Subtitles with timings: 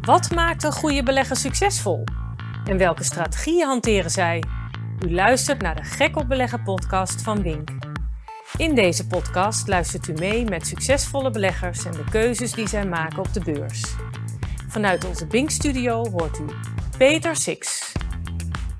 [0.00, 2.04] Wat maakt een goede belegger succesvol?
[2.64, 4.42] En welke strategieën hanteren zij?
[5.06, 7.70] U luistert naar de Gek op Beleggen podcast van Wink.
[8.56, 13.18] In deze podcast luistert u mee met succesvolle beleggers en de keuzes die zij maken
[13.18, 13.96] op de beurs.
[14.68, 16.44] Vanuit onze Bink-studio hoort u
[16.98, 17.92] Peter Six.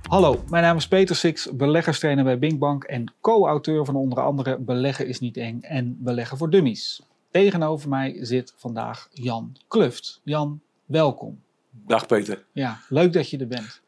[0.03, 5.07] Hallo, mijn naam is Peter Six, beleggerstrainer bij Binkbank en co-auteur van onder andere Beleggen
[5.07, 7.03] is niet eng en Beleggen voor Dummies.
[7.31, 10.21] Tegenover mij zit vandaag Jan Kluft.
[10.25, 10.61] Jan,
[10.91, 11.41] welkom.
[11.71, 12.45] Dag Peter.
[12.53, 13.81] Ja, leuk dat je er bent.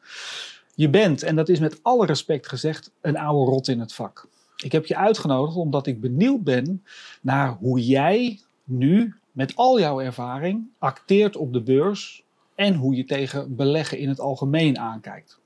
[0.74, 4.28] Je bent, en dat is met alle respect gezegd, een oude rot in het vak.
[4.56, 6.84] Ik heb je uitgenodigd omdat ik benieuwd ben
[7.20, 12.22] naar hoe jij nu, met al jouw ervaring, acteert op de beurs
[12.54, 15.38] en hoe je tegen beleggen in het algemeen aankijkt.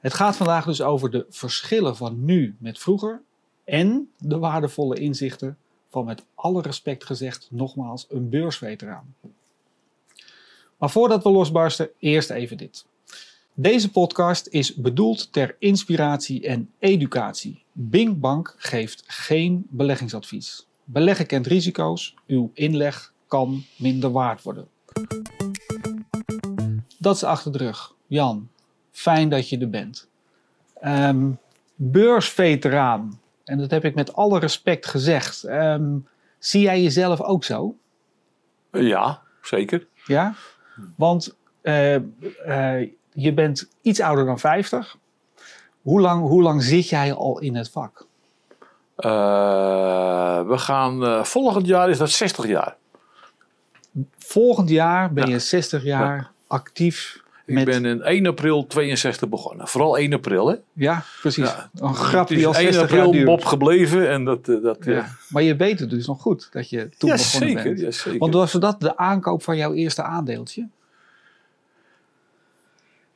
[0.00, 3.22] Het gaat vandaag dus over de verschillen van nu met vroeger
[3.64, 5.56] en de waardevolle inzichten
[5.88, 9.14] van met alle respect gezegd nogmaals een beursveteraan.
[10.78, 12.84] Maar voordat we losbarsten, eerst even dit.
[13.54, 17.64] Deze podcast is bedoeld ter inspiratie en educatie.
[17.72, 20.66] Bing Bank geeft geen beleggingsadvies.
[20.84, 24.68] Beleggen kent risico's, uw inleg kan minder waard worden.
[26.98, 27.94] Dat is achter de rug.
[28.06, 28.48] Jan,
[28.90, 30.08] fijn dat je er bent.
[30.80, 31.30] Ehm,
[31.74, 35.44] beursveteraan, en dat heb ik met alle respect gezegd.
[35.44, 35.96] Ehm,
[36.38, 37.76] zie jij jezelf ook zo?
[38.72, 39.86] Ja, zeker.
[40.06, 40.34] Ja?
[40.96, 44.96] Want eh, eh, je bent iets ouder dan 50.
[45.82, 48.06] Hoe lang, hoe lang zit jij al in het vak?
[48.96, 49.10] Uh,
[50.46, 52.76] we gaan, volgend jaar is dat 60 jaar.
[54.18, 56.30] Volgend jaar ben je 60 jaar ja.
[56.46, 57.23] actief.
[57.46, 57.64] Ik met...
[57.64, 59.68] ben in 1 april 62 begonnen.
[59.68, 60.54] Vooral 1 april, hè?
[60.72, 61.44] Ja, precies.
[61.44, 61.70] Ja.
[61.74, 63.24] Een grap die al 1 60 april jaar duurt.
[63.24, 64.44] Bob gebleven en dat...
[64.44, 65.16] dat Ja.
[65.28, 67.80] Maar je weet het dus nog goed dat je toen ja, begonnen zeker, bent.
[67.80, 68.18] ja, zeker.
[68.18, 70.68] Want was dat de aankoop van jouw eerste aandeeltje?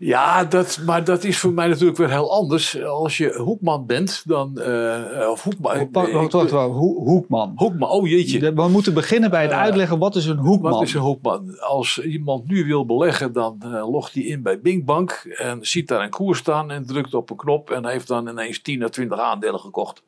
[0.00, 2.82] Ja, dat, maar dat is voor mij natuurlijk weer heel anders.
[2.82, 4.58] Als je hoekman bent, dan...
[4.60, 5.88] eh, of hoekman...
[5.92, 6.50] Wacht, wacht, wacht, wacht.
[6.50, 7.52] Ho- Hoekman.
[7.56, 8.52] Hoekman, oh jeetje.
[8.54, 10.72] We moeten beginnen bij het Eh, uitleggen wat is een hoekman.
[10.72, 11.58] Wat is een hoekman?
[11.60, 16.02] Als iemand nu wil beleggen, dan eh, logt hij in bij Binkbank en ziet daar
[16.02, 19.18] een koers staan en drukt op een knop en heeft dan ineens 10 à 20
[19.20, 20.02] aandelen gekocht.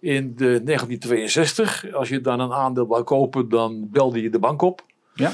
[0.00, 4.62] In de 1962, als je dan een aandeel wou kopen, dan belde je de bank
[4.62, 4.82] op.
[5.14, 5.32] Ja.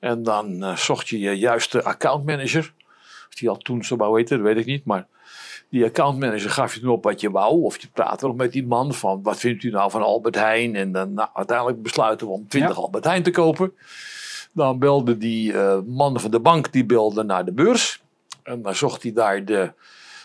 [0.00, 2.72] En dan eh, zocht je je juiste accountmanager.
[3.34, 4.84] Die al toen zo wou heten, dat weet ik niet.
[4.84, 5.06] Maar
[5.68, 7.62] die accountmanager gaf je toen op wat je wou.
[7.62, 10.74] Of je praatte nog met die man van wat vindt u nou van Albert Heijn.
[10.74, 12.82] En dan nou, uiteindelijk besluiten we om 20 Ja.
[12.82, 13.72] Albert Heijn te kopen.
[14.52, 18.02] Dan belde die eh, man van de bank die belde naar de beurs.
[18.42, 19.72] En dan zocht hij daar de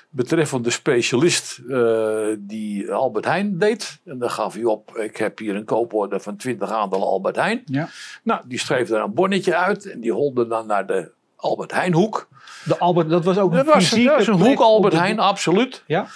[0.09, 3.99] betreffende specialist eh, die Albert Heijn deed.
[4.05, 7.61] En dan gaf hij op, ik heb hier een kooporde van 20 aandelen Albert Heijn.
[7.65, 7.89] Ja.
[8.23, 12.27] Nou, die schreef daar een bonnetje uit en die holde dan naar de Albert Heijnhoek.
[12.63, 15.19] De Albert, dat was ook Dat een was, dat was een hoek Albert de- Heijn,
[15.19, 15.83] absoluut.
[15.87, 16.07] Ja.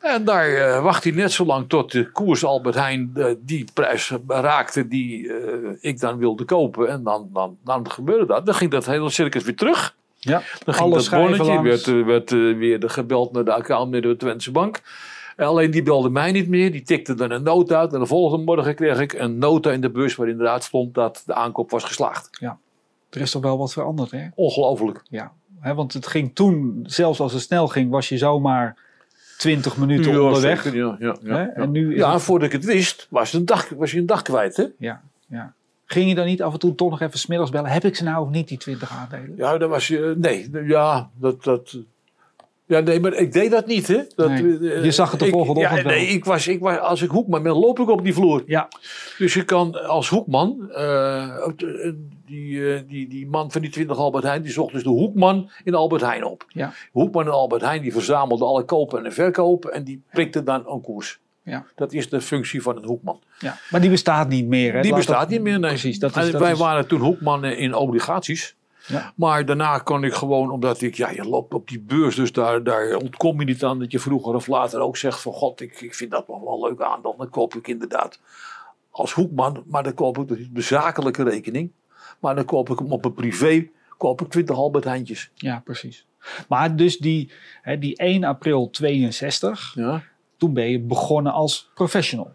[0.00, 3.64] En daar eh, wacht hij net zo lang tot de koers Albert Heijn eh, die
[3.74, 6.88] prijs raakte die eh, ik dan wilde kopen.
[6.88, 8.46] En dan, dan, dan gebeurde dat.
[8.46, 9.96] Dan ging dat hele circus weer terug.
[10.18, 10.42] Ja.
[10.64, 14.80] Dan ging dat bonnetje, werd, werd weer de gebeld naar de account de Twentse Bank.
[15.36, 16.72] En alleen die belde mij niet meer.
[16.72, 17.92] Die tikte dan een nota uit.
[17.92, 21.22] En de volgende morgen kreeg ik een nota in de bus waar inderdaad stond dat
[21.26, 22.28] de aankoop was geslaagd.
[23.10, 24.26] Er is toch wel wat veranderd, hè?
[24.34, 25.02] Ongelooflijk.
[25.08, 25.32] Ja.
[25.60, 28.76] Hè, want het ging toen, zelfs als het snel ging, was je zomaar
[29.38, 30.62] 20 minuten Ja, onderweg.
[30.62, 31.42] zeker, ja, ja, ja, Hè?
[31.44, 34.22] En nu Ja, het- voordat ik het wist, was, een dag, was je een dag
[34.22, 34.56] kwijt.
[34.56, 34.64] Hè?
[34.78, 35.52] ja, ja.
[35.84, 37.70] Ging je dan niet af en toe toch nog even smiddags bellen?
[37.70, 39.34] Heb ik ze nou of niet, die 20 aandelen?
[39.36, 40.14] Ja, dat was je.
[40.18, 41.44] Nee, ja, dat.
[41.44, 41.76] dat
[42.66, 44.00] ja, nee, maar ik deed dat niet, hè?
[44.16, 45.84] Dat, Nee, eh, je zag het de ik- volgende ochtend.
[45.84, 48.42] Nee, ik was, ik was, als ik hoekman ben, loop ik op die vloer.
[48.46, 48.68] Ja.
[49.18, 51.46] Dus je kan als hoekman, eh,
[52.30, 55.50] die, eh, die, die man van die 20 Albert Heijn, die zocht dus de hoekman
[55.64, 56.44] in Albert Heijn op.
[56.48, 56.72] Ja.
[56.92, 60.80] Hoekman in Albert Heijn, die verzamelde alle kopen en verkopen en die prikte dan een
[60.80, 61.20] koers.
[61.42, 61.64] Ja.
[61.74, 63.20] Dat is de functie van een hoekman.
[63.38, 63.56] ja.
[63.70, 64.80] Maar die bestaat niet meer, hè?
[64.80, 65.70] Die Laat bestaat dat- niet meer, nee.
[65.70, 68.56] Precies, dat En is, dat wij is- waren toen hoekmannen in obligaties.
[68.86, 69.12] Ja.
[69.16, 72.62] Maar daarna kon ik gewoon, omdat ik, ja, je loopt op die beurs, dus daar,
[72.62, 75.80] daar ontkom je niet aan dat je vroeger of later ook zegt van god, ik,
[75.80, 77.14] ik vind dat nog wel een leuk aandeel.
[77.18, 78.20] Dan koop ik inderdaad
[78.90, 81.70] als hoekman, maar dan koop ik dus de zakelijke rekening.
[82.20, 85.30] Maar dan koop ik hem op een privé, koop ik 20 Albert Heijntjes.
[85.34, 86.06] Ja, precies.
[86.48, 87.32] Maar dus die,
[87.62, 90.02] hè, die 1 april 62, Ja,
[90.36, 92.32] toen ben je begonnen als professional.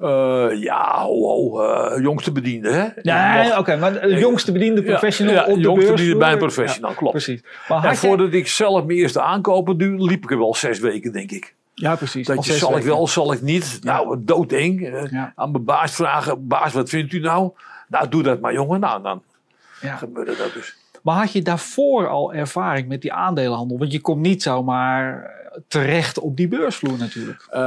[0.00, 2.86] Eh, ja ho, ho, eh, jongste bediende hè.
[3.02, 6.00] Nee, oké, maar de jongste bediende professional ja, op de jongste beurs.
[6.00, 7.12] bediende bij een professional, klopt.
[7.12, 7.42] Precies.
[7.68, 11.12] Maar En voordat ik zelf mijn eerste aankopen doe, liep ik er wel zes weken,
[11.12, 11.54] denk ik.
[11.74, 12.26] Ja, precies.
[12.26, 13.78] Dat je, zal ik wel, zal ik niet?
[13.82, 14.88] Nou, doodeng.
[14.88, 15.24] Eh.
[15.34, 17.50] Aan mijn baas vragen, baas, wat vindt u nou?
[17.88, 18.80] Nou, doe dat maar, jongen.
[18.80, 19.22] Nou, dan
[19.80, 19.96] Ja.
[19.96, 20.76] gebeurde dat dus.
[21.02, 23.78] Maar had je daarvoor al ervaring met die aandelenhandel?
[23.78, 25.30] Want je komt niet zomaar
[25.68, 27.46] terecht op die beursvloer natuurlijk.
[27.50, 27.60] Eh,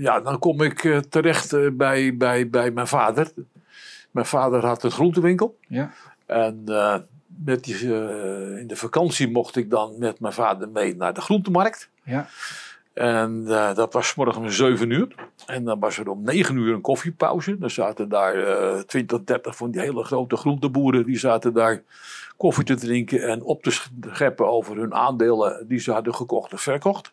[0.00, 3.32] ja, dan kom ik eh, terecht eh, bij, bij, bij mijn vader.
[4.10, 5.58] Mijn vader had een groentewinkel.
[5.68, 5.90] Ja.
[6.26, 6.96] En eh,
[7.44, 11.20] met die, eh, in de vakantie mocht ik dan met mijn vader mee naar de
[11.20, 11.88] groentemarkt.
[12.02, 12.26] Ja.
[12.94, 15.14] En eh, dat was 's morgens om 7 uur.
[15.46, 17.58] En dan was er om 9 uur een koffiepauze.
[17.58, 21.06] Dan zaten daar eh 20, 30 van die hele grote groenteboeren.
[21.06, 21.82] Die zaten daar
[22.36, 26.58] koffie te drinken en op te scheppen over hun aandelen die ze hadden gekocht en
[26.58, 27.12] verkocht.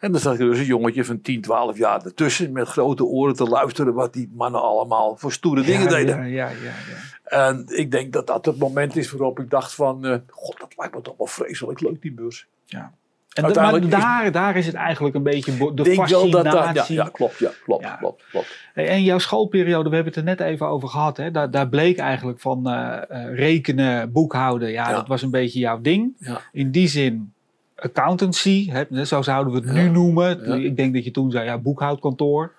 [0.00, 3.34] En dan zat er dus een jongetje van 10, 12 jaar ertussen met grote oren
[3.34, 6.16] te luisteren wat die mannen allemaal voor stoere dingen ja, deden.
[6.16, 7.48] Ja, ja, ja, ja.
[7.48, 10.74] En ik denk dat dat het moment is waarop ik dacht van, eh, god dat
[10.76, 12.46] lijkt me toch wel vreselijk leuk die beurs.
[12.64, 12.98] ja.
[13.40, 16.72] En Uiteindelijk maar daar, daar is het eigenlijk een beetje de Ik wel dat fascinatie.
[16.74, 17.94] dat, ja, ja, klopt, ja, klopt, Ja.
[17.96, 18.58] klopt, klopt.
[18.74, 21.16] En jouw schoolperiode, we hebben het er net even over gehad.
[21.16, 21.30] Hè?
[21.30, 24.70] Daar, daar bleek eigenlijk van eh, eh, rekenen, boekhouden.
[24.70, 24.94] Ja, Ja.
[24.94, 26.12] dat was een beetje jouw ding.
[26.52, 27.32] In die zin
[27.76, 29.04] accountancy, hè?
[29.04, 30.62] zo zouden we het nu noemen.
[30.64, 32.52] Ik denk dat je toen zei, ja, boekhoudkantoor.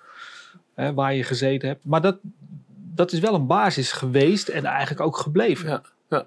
[0.74, 1.84] Hè, waar je gezeten hebt.
[1.84, 2.16] Maar dat,
[2.94, 5.68] dat is wel een basis geweest en eigenlijk ook gebleven.
[5.68, 6.24] Ja, ja.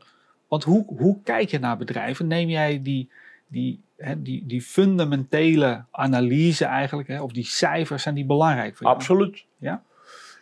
[0.47, 2.27] Want hoe, hoe kijk je naar bedrijven?
[2.27, 3.09] Neem jij die,
[3.47, 8.85] die, hè, die, die fundamentele analyse eigenlijk, hè, of die cijfers, zijn die belangrijk voor
[8.85, 8.97] jou?
[8.97, 9.45] Absoluut.
[9.57, 9.83] Ja?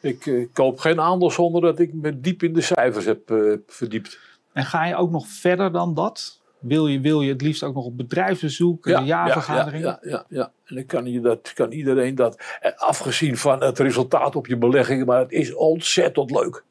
[0.01, 3.53] Ik eh, koop geen aandeel zonder dat ik me diep in de cijfers heb eh,
[3.67, 4.19] verdiept.
[4.53, 6.41] En ga je ook nog verder dan dat?
[6.59, 9.83] Wil je, wil je het liefst ook nog op bedrijfsbezoek, ja, jaarvergadering?
[9.83, 10.51] Ja, ja, ja, ja.
[10.65, 14.57] En dan kan, je dat, kan iedereen dat, eh, afgezien van het resultaat op je
[14.57, 16.63] beleggingen, maar het is ontzettend leuk.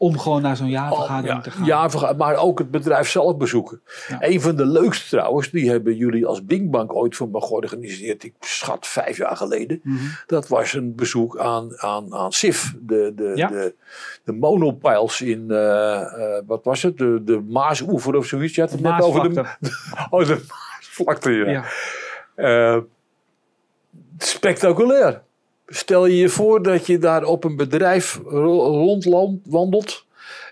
[0.00, 1.64] Om gewoon naar zo'n jaarvergadering Oh, te gaan.
[1.64, 3.80] jaarverga- maar ook het bedrijf zelf bezoeken.
[4.08, 4.16] Ja.
[4.20, 8.24] Een van de leukste trouwens, die hebben jullie als Bingbank ooit voor me georganiseerd.
[8.24, 9.80] Ik schat vijf jaar geleden.
[9.82, 9.96] Mhm.
[10.26, 12.74] Dat was een bezoek aan, aan, aan SIF.
[12.80, 13.48] De, de, Ja.
[13.48, 13.74] de,
[14.24, 16.00] de monopiles in, eh,
[16.36, 16.98] eh, wat was het?
[16.98, 18.54] De, de Maasoever of zoiets.
[18.54, 19.40] Je had het net over de,
[20.10, 21.30] oh, de Maasvlakte.
[21.30, 21.50] Ja.
[21.50, 21.64] Ja.
[22.76, 22.82] Eh,
[24.18, 25.22] spectaculair.
[25.68, 30.06] Stel je je voor dat je daar op een bedrijf ro- rondwandelt.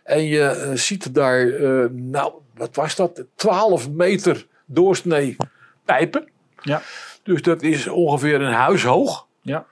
[0.04, 3.24] En je eh, ziet daar, eh, nou, wat was dat?
[3.34, 5.36] 12 meter doorsnee
[5.84, 6.28] pijpen.
[6.62, 6.82] Ja.
[7.22, 9.26] Dus dat is ongeveer een huis hoog.
[9.40, 9.66] Ja.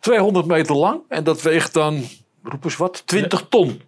[0.00, 1.00] 200 meter lang.
[1.08, 2.02] En dat weegt dan,
[2.42, 3.82] roep eens wat, 20 ton.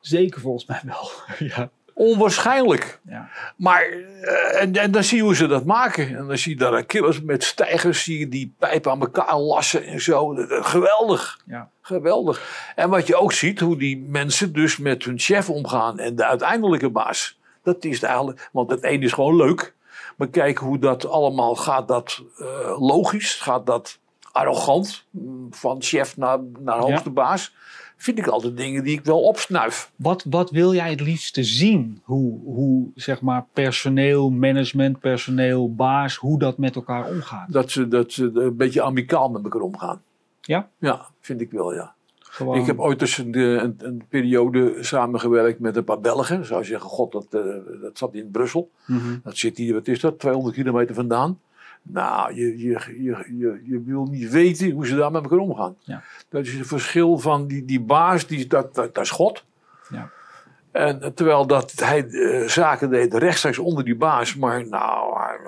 [0.00, 1.10] Zeker volgens mij wel.
[1.54, 1.70] ja.
[1.94, 3.00] Onwaarschijnlijk.
[3.08, 3.28] Ja.
[3.56, 6.16] Maar, eh, en, en dan zie je hoe ze dat maken.
[6.16, 9.84] En dan zie je daar killers met stijgers, zie je die pijpen aan elkaar lassen
[9.84, 10.34] en zo.
[10.34, 11.40] Dat- dat- Geweldig.
[11.46, 11.68] Ja.
[11.80, 12.72] Geweldig.
[12.76, 16.26] En wat je ook ziet, hoe die mensen dus met hun chef omgaan en de
[16.26, 17.38] uiteindelijke baas.
[17.62, 19.74] Dat is eigenlijk, want het ene is gewoon leuk.
[20.16, 22.46] Maar kijk hoe dat allemaal gaat, dat eh,
[22.80, 23.98] logisch, gaat dat
[24.32, 27.54] arrogant, mm, van chef naar, naar hoogste baas.
[28.02, 29.92] Vind ik altijd dingen die ik wel opsnuif.
[29.96, 32.00] Wat, wat wil jij het liefste zien?
[32.04, 37.52] Hoe, hoe zeg maar personeel, management, personeel, baas, hoe dat met elkaar omgaat?
[37.52, 40.02] Dat ze, dat ze een beetje amicaal met elkaar omgaan.
[40.40, 40.68] Ja?
[40.78, 41.94] Ja, vind ik wel, ja.
[42.18, 46.46] Gewoon, Ik heb ooit dus een, een, een periode samengewerkt met een paar Belgen.
[46.46, 47.40] Zou je zeggen, god, dat, eh,
[47.80, 48.70] dat zat in Brussel.
[48.86, 49.18] Mhm.
[49.22, 51.38] Dat zit hier, wat is dat, 200 kilometer vandaan.
[51.82, 52.68] Nou, je, je,
[53.02, 55.76] je, je, je wil niet weten hoe ze daar met elkaar omgaan.
[55.80, 56.02] Ja.
[56.28, 59.44] Dat is het verschil van die, die baas, die, dat, dat, dat is God.
[59.90, 60.10] Ja.
[60.70, 64.34] En eh, terwijl dat hij eh, zaken deed rechtstreeks onder die baas.
[64.36, 65.38] Maar nou, hij-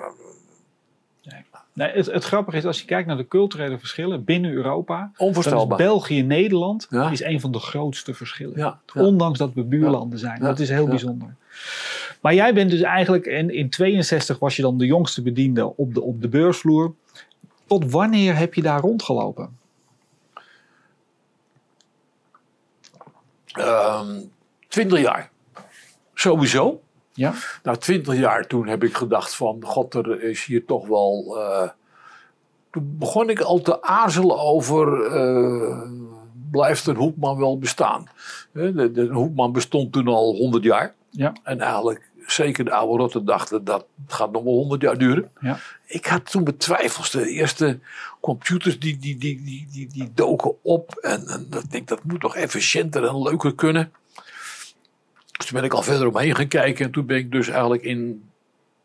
[1.73, 5.77] Nee, het, het grappige is, als je kijkt naar de culturele verschillen binnen Europa, onvoorstelbaar.
[5.77, 7.09] België-Nederland Ja.
[7.09, 8.57] is een van de grootste verschillen.
[8.57, 9.01] Ja, ja.
[9.01, 10.39] Ondanks dat we buurlanden zijn.
[10.39, 10.89] Dat is heel Ja.
[10.89, 11.35] bijzonder.
[12.21, 15.93] Maar jij bent dus eigenlijk, en in 62 was je dan de jongste bediende op
[15.93, 16.93] de, op de beursvloer.
[17.65, 19.57] Tot wanneer heb je daar rondgelopen?
[23.53, 24.19] Ehm
[24.67, 25.29] 20 jaar.
[26.13, 26.81] Sowieso.
[27.13, 27.33] Ja.
[27.63, 31.37] Na 20 jaar toen heb ik gedacht van, god, er is hier toch wel...
[31.39, 31.69] eh,
[32.71, 35.81] toen begon ik al te aarzelen over, eh,
[36.51, 38.05] blijft een Hoekman wel bestaan?
[38.51, 40.93] Hè, De, de Hoekman bestond toen al 100 jaar.
[41.17, 41.33] Ja.
[41.43, 45.31] En eigenlijk, zeker de oude rotten dachten, dat gaat nog wel 100 jaar duren.
[45.39, 45.57] Ja.
[45.85, 47.11] Ik had toen betwijfels.
[47.11, 47.79] De eerste
[48.19, 50.95] computers die, die, die, die, die, die doken op.
[51.01, 53.91] En, en dat, ik denk, dat moet toch efficiënter en leuker kunnen.
[55.37, 56.85] Dus toen ben ik al verder omheen gaan kijken.
[56.85, 58.29] En toen ben ik dus eigenlijk in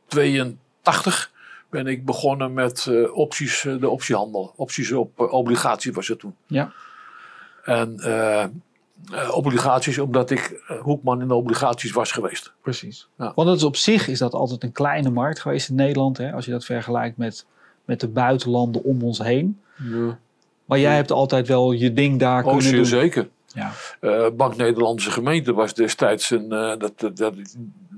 [0.07, 1.31] 82
[1.71, 4.53] ben ik begonnen met eh, opties, eh, de optiehandel.
[4.57, 6.35] Opties op eh, obligatie was het toen.
[6.47, 6.73] Ja.
[7.65, 7.97] En
[9.13, 12.53] eh, obligaties omdat ik eh, Hoekman in de obligaties was geweest.
[12.63, 13.09] Precies.
[13.19, 13.33] Ja.
[13.35, 16.19] Want dat is op zich is dat altijd een kleine markt geweest in Nederland.
[16.19, 17.47] Hè, als je dat vergelijkt met,
[17.85, 19.61] met de buitenlanden om ons heen.
[19.77, 20.19] Ja.
[20.65, 22.85] Maar jij hebt altijd wel je ding daar Oh, kunnen zeer doen.
[22.87, 23.29] zeker.
[23.47, 23.73] Ja.
[24.01, 26.49] Eh, Bank Nederlandse Gemeente was destijds een.
[26.49, 27.35] dat, dat, dat,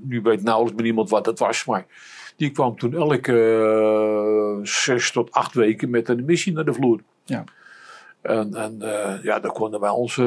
[0.01, 1.85] nu weet nauwelijks meer iemand wat dat was, maar.
[2.35, 6.99] Die kwam toen elke zes tot acht weken met een missie naar de vloer.
[7.25, 7.43] Ja.
[8.21, 8.77] En, en
[9.23, 10.19] ja, daar konden wij ons.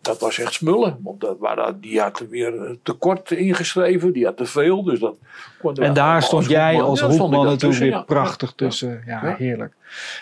[0.00, 0.98] Dat was echt smullen.
[1.02, 4.82] Want dat waren, die had weer eh, tekort ingeschreven, die had te veel.
[4.82, 5.16] Dus dat
[5.78, 8.02] En daar stond als jij als hoekman natuurlijk tussen, weer ja.
[8.02, 9.02] prachtig tussen.
[9.06, 9.34] Ja, Ja.
[9.36, 9.74] heerlijk.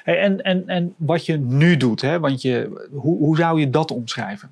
[0.05, 2.21] Hey, en, en, en wat je nu doet, hè?
[2.21, 4.51] Want je, hoe, hoe zou je dat omschrijven?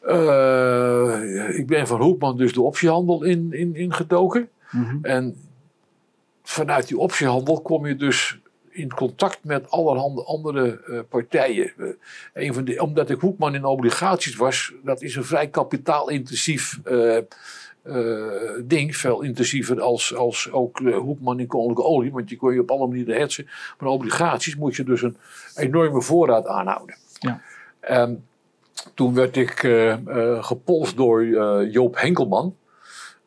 [0.00, 4.48] Eh, ik ben van Hoekman dus de optiehandel in, in, ingedoken.
[5.02, 5.36] En
[6.42, 8.39] vanuit die optiehandel kom je dus
[8.70, 11.72] in contact met allerhande andere eh, partijen.
[12.34, 17.16] Een van de, omdat ik Hoekman in obligaties was, dat is een vrij kapitaalintensief eh,
[17.16, 17.24] eh,
[18.64, 18.96] ding.
[18.96, 22.12] Veel intensiever als, als ook Hoekman in koninklijke olie.
[22.12, 23.48] Want je kon je op alle manieren hetsen.
[23.78, 25.16] Maar obligaties moet je dus een
[25.54, 26.96] enorme voorraad aanhouden.
[27.18, 27.40] Ja.
[27.80, 28.24] En
[28.94, 29.58] toen werd ik
[30.40, 31.26] gepolst door
[31.66, 32.54] Joop Henkelman.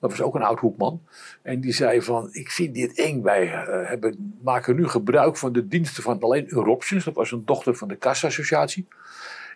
[0.03, 1.01] Dat was ook een oud hoekman.
[1.41, 3.21] En die zei van, ik vind dit eng.
[3.21, 7.03] Wij eh, hebben, maken nu gebruik van de diensten van alleen Europtions.
[7.03, 8.87] Dat was een dochter van de Kassa-associatie.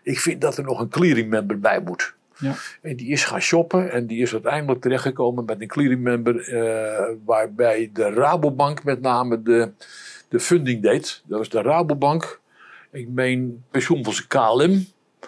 [0.04, 2.16] Ik vind dat er nog een clearing member bij moet.
[2.38, 2.54] Ja.
[2.82, 6.48] En die is gaan shoppen en die is uiteindelijk terechtgekomen met een clearing member.
[6.54, 9.72] eh, waarbij de Rabobank met name de,
[10.30, 11.24] de funding deed.
[11.26, 12.40] Dat was de Rabobank.
[12.92, 14.86] Ik meen pensioenfonds KLM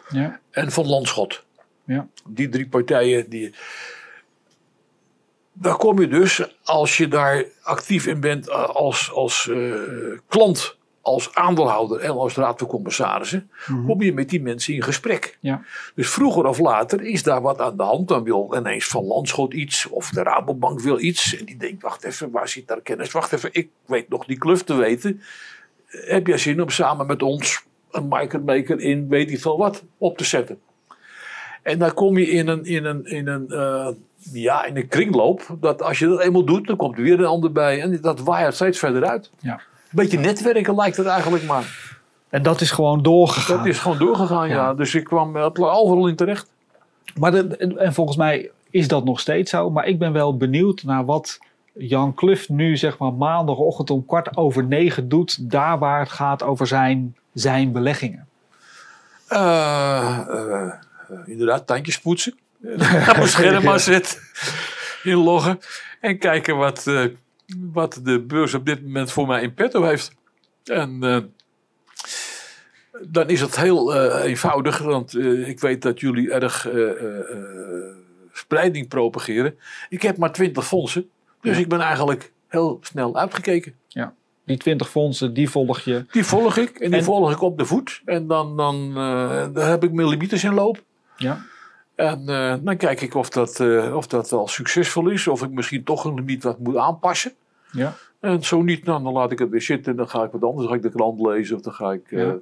[0.10, 0.40] Ja.
[0.52, 1.46] en van Landschot.
[1.84, 2.08] Ja.
[2.28, 3.30] Die drie partijen.
[3.30, 3.54] Die...
[5.62, 9.74] Daar kom je dus, als je daar actief in bent eh, als, als eh,
[10.28, 13.50] klant, als aandeelhouder en als raad van commissarissen,
[13.86, 15.38] kom je met die mensen in gesprek.
[15.40, 15.62] Ja.
[15.96, 18.08] Dus vroeger of later is daar wat aan de hand.
[18.08, 21.38] Dan wil ineens Van Landschot iets of de Rabobank wil iets.
[21.38, 23.12] En die denkt, wacht even, waar zit daar kennis?
[23.12, 25.22] Wacht even, ik weet nog die kluf te weten.
[25.86, 30.18] Heb jij zin om samen met ons een maker in weet ik veel wat op
[30.18, 30.60] te zetten?
[31.64, 33.90] En dan kom je in een, in een, in een, eh,
[34.32, 35.58] ja, in een kringloop.
[35.60, 37.82] Dat als je dat eenmaal doet, dan komt er weer een ander bij.
[37.82, 39.30] En dat waait steeds verder uit.
[39.40, 39.62] Ja.
[39.92, 41.98] Beetje netwerken lijkt het eigenlijk maar.
[42.30, 43.58] En dat is gewoon doorgegaan.
[43.58, 44.56] Dat is gewoon doorgegaan, ja.
[44.56, 44.74] Ja.
[44.74, 46.50] Dus ik kwam overal in terecht.
[47.20, 49.70] Maar de, en volgens mij is dat nog steeds zo.
[49.70, 51.40] Maar ik ben wel benieuwd naar wat
[51.74, 55.52] Jan Kluft nu zeg maar maandagochtend om kwart over negen doet.
[55.52, 58.28] Daar waar het gaat over zijn, zijn beleggingen.
[59.28, 60.74] Eh, eh,
[61.26, 62.38] inderdaad, tandjes poetsen.
[62.64, 62.78] Op
[63.16, 64.20] mijn scherm maar zetten.
[65.04, 65.60] Inloggen.
[66.00, 67.04] En kijken wat, eh,
[67.58, 70.12] wat de beurs op dit moment voor mij in petto heeft.
[70.64, 71.18] En eh,
[73.08, 74.78] dan is het heel eh, eenvoudig.
[74.78, 76.68] Want ik weet dat jullie erg
[78.34, 79.58] spreiding propageren.
[79.90, 81.10] Ik heb maar 20 fondsen.
[81.42, 83.74] Dus ik ben eigenlijk heel snel uitgekeken.
[84.46, 86.06] Die 20 fondsen, die volg je.
[86.12, 88.02] Die volg ik en die En- volg ik op de voet.
[88.06, 88.94] En dan, dan
[89.54, 90.84] daar heb ik mijn limieten in loop.
[91.18, 91.46] Ja.
[92.00, 95.28] En eh, dan kijk ik of dat, eh, of dat wel succesvol is.
[95.28, 97.32] Of ik misschien toch een limiet wat moet aanpassen.
[97.72, 97.94] Ja.
[98.20, 99.92] En zo niet, nou, dan laat ik het weer zitten.
[99.92, 100.60] En dan ga ik wat anders.
[100.62, 101.56] Dan ga ik de krant lezen.
[101.56, 102.36] Of dan ga ik Ja.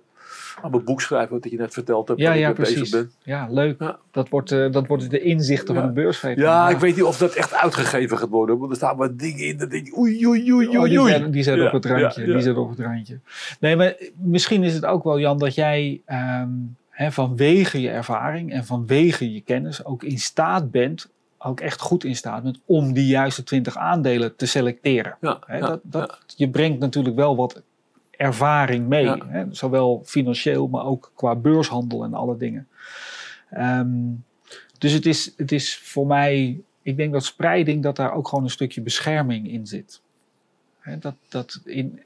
[0.62, 1.34] aan mijn boek schrijven.
[1.40, 2.20] Wat je net verteld hebt.
[2.20, 2.90] Ja, ja, precies.
[2.90, 3.12] ben.
[3.24, 3.76] Ja, leuk.
[3.80, 3.98] Ja.
[4.12, 5.80] Dat, wordt, dat wordt de inzichten Ja.
[5.80, 6.44] van de beursveter.
[6.44, 8.58] Ja, ik weet niet of dat echt uitgegeven gaat worden.
[8.58, 9.58] Want er staan wat dingen in.
[9.58, 10.90] Dat denk ik, oei, oei, oei, Oh, oei.
[10.90, 12.26] die zijn, die zijn op het randje.
[12.26, 13.20] Die zijn op het randje.
[13.60, 16.50] Nee, maar misschien is het ook wel, Jan, dat jij ehm,
[16.98, 22.04] hè, vanwege je ervaring en vanwege je kennis ook in staat bent, ook echt goed
[22.04, 25.18] in staat bent, om die juiste 20 aandelen te selecteren.
[25.22, 27.62] Ja, Hè, ja, dat, dat, Je brengt natuurlijk wel wat
[28.12, 29.24] ervaring mee.
[29.28, 29.46] Hè?
[29.50, 32.68] Zowel financieel, maar ook qua beurshandel en alle dingen.
[33.50, 33.90] Ehm,
[34.78, 38.44] dus het is, het is voor mij, ik denk dat spreiding, dat daar ook gewoon
[38.44, 40.02] een stukje bescherming in zit.
[40.80, 42.02] Hè, dat, dat in,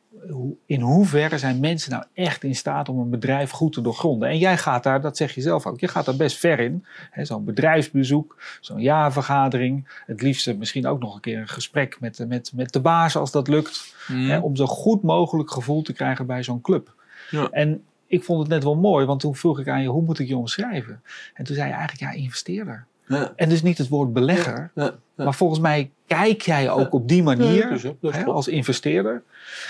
[0.66, 4.30] in hoeverre zijn mensen nou echt in staat om een bedrijf goed te doorgronden?
[4.30, 6.86] En jij gaat daar, dat zeg je zelf ook, je gaat daar best ver in.
[7.16, 10.02] Zo'n bedrijfsbezoek, zo'n jaarvergadering.
[10.06, 13.32] Het liefste misschien ook nog een keer een gesprek met, met, met de baas als
[13.32, 13.96] dat lukt.
[14.08, 14.30] Mm.
[14.30, 16.94] Hè, om zo goed mogelijk gevoel te krijgen bij zo'n club.
[17.30, 17.50] Ja.
[17.50, 20.20] En ik vond het net wel mooi, want toen vroeg ik aan je, hoe moet
[20.20, 21.02] ik je omschrijven?
[21.34, 22.86] En toen zei je eigenlijk, ja, investeerder.
[23.12, 25.24] Ja, En dus niet het woord belegger, ja, ja.
[25.24, 29.24] maar volgens mij kijk jij ook op die manier dus, hè, als investeerder.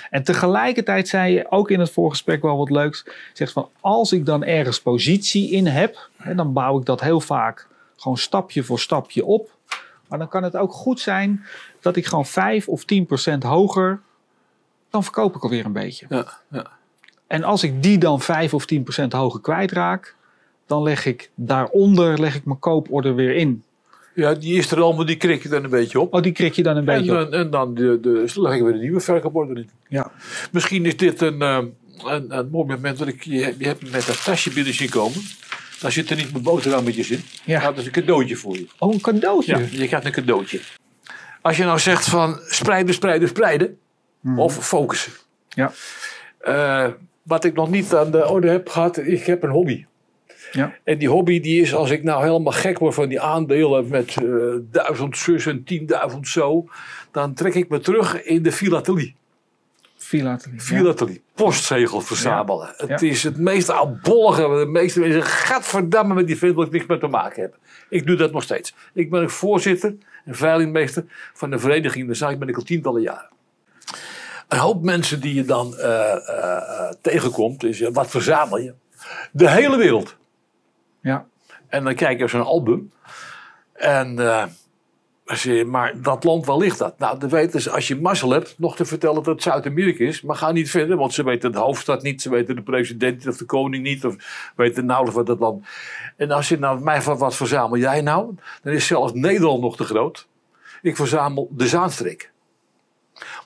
[0.09, 3.05] En tegelijkertijd zei je ook in het voorgesprek wel wat leuks.
[3.33, 7.21] Zegt van als ik dan ergens positie in heb, hè, dan bouw ik dat heel
[7.21, 9.49] vaak gewoon stapje voor stapje op.
[10.07, 11.45] Maar dan kan het ook goed zijn
[11.79, 14.01] dat ik gewoon 5 of 10 procent hoger,
[14.89, 16.05] dan verkoop ik alweer een beetje.
[16.09, 16.65] Ja, ja.
[17.27, 20.15] En als ik die dan 5 of 10 procent hoger kwijtraak,
[20.71, 23.63] dan leg ik daaronder leg ik mijn kooporder weer in.
[24.15, 26.13] ja, die is er al, maar die krik je dan een beetje op.
[26.13, 27.31] Oh, die krik je dan een En, beetje op.
[27.31, 29.69] dan- en dan de, de, leg ik weer een nieuwe verkooporde in.
[29.87, 30.11] Ja.
[30.51, 31.59] Misschien is dit een, eh,
[32.05, 34.89] een, een mooi moment dat ik je, je hebt me met dat tasje binnen zien
[34.89, 35.21] komen.
[35.79, 37.21] Daar zit er niet met boterhammetjes in.
[37.45, 37.61] Ja.
[37.61, 38.67] Dat is een cadeautje voor je.
[38.79, 39.57] Oh, een cadeautje.
[39.57, 40.59] Ja, je krijgt een cadeautje.
[41.41, 43.77] Als je nou zegt van spreiden, spreiden, spreiden.
[44.35, 45.11] Of focussen.
[45.49, 45.71] Ja.
[46.39, 46.87] Eh,
[47.23, 49.85] wat ik nog niet aan de orde heb gehad, ik heb een hobby.
[50.51, 50.73] Ja.
[50.83, 54.17] En die hobby die is, als ik nou helemaal gek word van die aandelen met
[54.17, 54.25] eh,
[54.71, 56.67] duizend zus en tienduizend zo,
[57.11, 59.15] dan trek ik me terug in de filatelie.
[59.97, 60.55] Filatelie.
[60.55, 60.63] Ja.
[60.63, 62.73] Filatelie, postzegel verzamelen.
[62.77, 62.87] Ja.
[62.87, 64.41] Het is het meest afbollige.
[64.41, 67.57] De meeste mensen, gadverdamme met die vent wil ik niks mee te maken heb.
[67.89, 68.73] Ik doe dat nog steeds.
[68.93, 69.95] Ik ben voorzitter
[70.25, 72.05] en veilingmeester van de vereniging.
[72.05, 73.29] Daar zaak ben ik al tientallen jaren.
[74.47, 78.73] Een hoop mensen die je dan eh, eh, tegenkomt, is wat verzamel je?
[79.31, 80.15] De hele wereld.
[81.01, 81.25] Ja.
[81.67, 82.91] En dan kijk je op zo'n album.
[83.73, 84.49] En dan
[85.39, 86.99] zeg je, maar dat land, waar ligt dat?
[86.99, 90.21] Nou, dan weten ze, als je mazzel hebt, nog te vertellen dat het Zuid-Amerika is.
[90.21, 92.21] Maar ga niet verder, want ze weten de hoofdstad niet.
[92.21, 94.05] Ze weten de president niet, of de koning niet.
[94.05, 94.15] Of
[94.55, 95.65] weten nauwelijks wat dat land...
[96.17, 98.35] En als je nou mij van wat verzamel jij nou?
[98.63, 100.27] Dan is zelfs Nederland nog te groot.
[100.81, 102.31] Ik verzamel de Zaanstreek.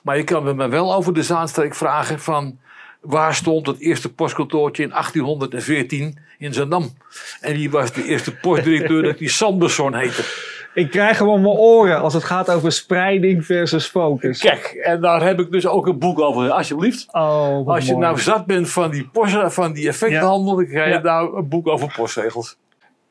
[0.02, 2.58] Maar je kan me wel over de Zaanstreek vragen van...
[3.06, 6.90] Waar stond het eerste postkantoortje in 1814 in Zandam?
[7.40, 10.22] En wie was de eerste postdirecteur dat die Sanderson heette?
[10.74, 14.40] Ik krijg gewoon mijn oren als het gaat over spreiding versus focus.
[14.40, 16.50] Kijk, en daar heb ik dus ook een boek over.
[16.50, 17.06] Alsjeblieft.
[17.12, 18.04] Oh, Als je mooi.
[18.04, 21.00] nou zat bent van die, post, van die effectenhandel, dan krijg je Ja.
[21.00, 22.56] nou een boek over postzegels.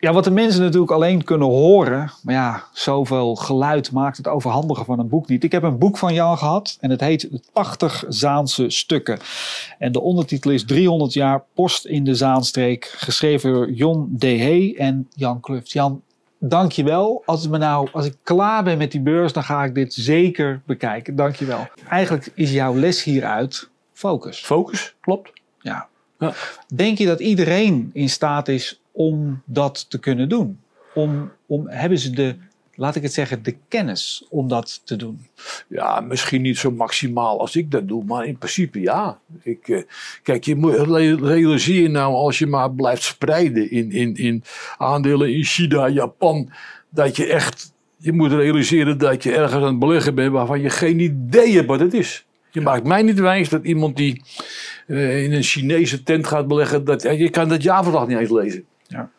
[0.05, 2.11] Ja, wat de mensen natuurlijk alleen kunnen horen.
[2.23, 5.43] Maar ja, zoveel geluid maakt het overhandigen van een boek niet.
[5.43, 9.19] Ik heb een boek van Jan gehad en het heet 80 Zaanse stukken.
[9.79, 12.93] En de ondertitel is 300 jaar post in de Zaanstreek.
[12.97, 14.79] Geschreven door Jon D.H.
[14.79, 15.71] en Jan Kluft.
[15.71, 16.01] Jan,
[16.39, 17.23] dankjewel.
[17.25, 19.93] Als, het me nou, als ik klaar ben met die beurs, dan ga ik dit
[19.93, 21.15] zeker bekijken.
[21.15, 21.67] Dankjewel.
[21.89, 24.39] Eigenlijk is jouw les hieruit focus.
[24.39, 25.31] Focus, klopt.
[25.59, 25.87] Ja.
[26.19, 26.33] Ja.
[26.73, 30.59] Denk je dat iedereen in staat is om dat te kunnen doen?
[30.93, 32.35] Om, om, hebben ze de,
[32.75, 35.27] laat ik het zeggen, de kennis om dat te doen?
[35.67, 39.19] Ja, misschien niet zo maximaal als ik dat doe, maar in principe ja.
[39.43, 39.81] Ik, eh,
[40.23, 44.43] kijk, je moet re- realiseer je nou als je maar blijft spreiden in, in, in
[44.77, 46.49] aandelen in China, Japan,
[46.89, 50.69] dat je echt, je moet realiseren dat je ergens aan het beleggen bent waarvan je
[50.69, 52.25] geen idee hebt wat het is.
[52.51, 54.21] Je maakt mij niet wijs dat iemand die
[54.87, 58.65] eh, in een Chinese tent gaat beleggen, dat, je kan dat jaarverslag niet eens lezen.
[58.87, 59.09] Ja.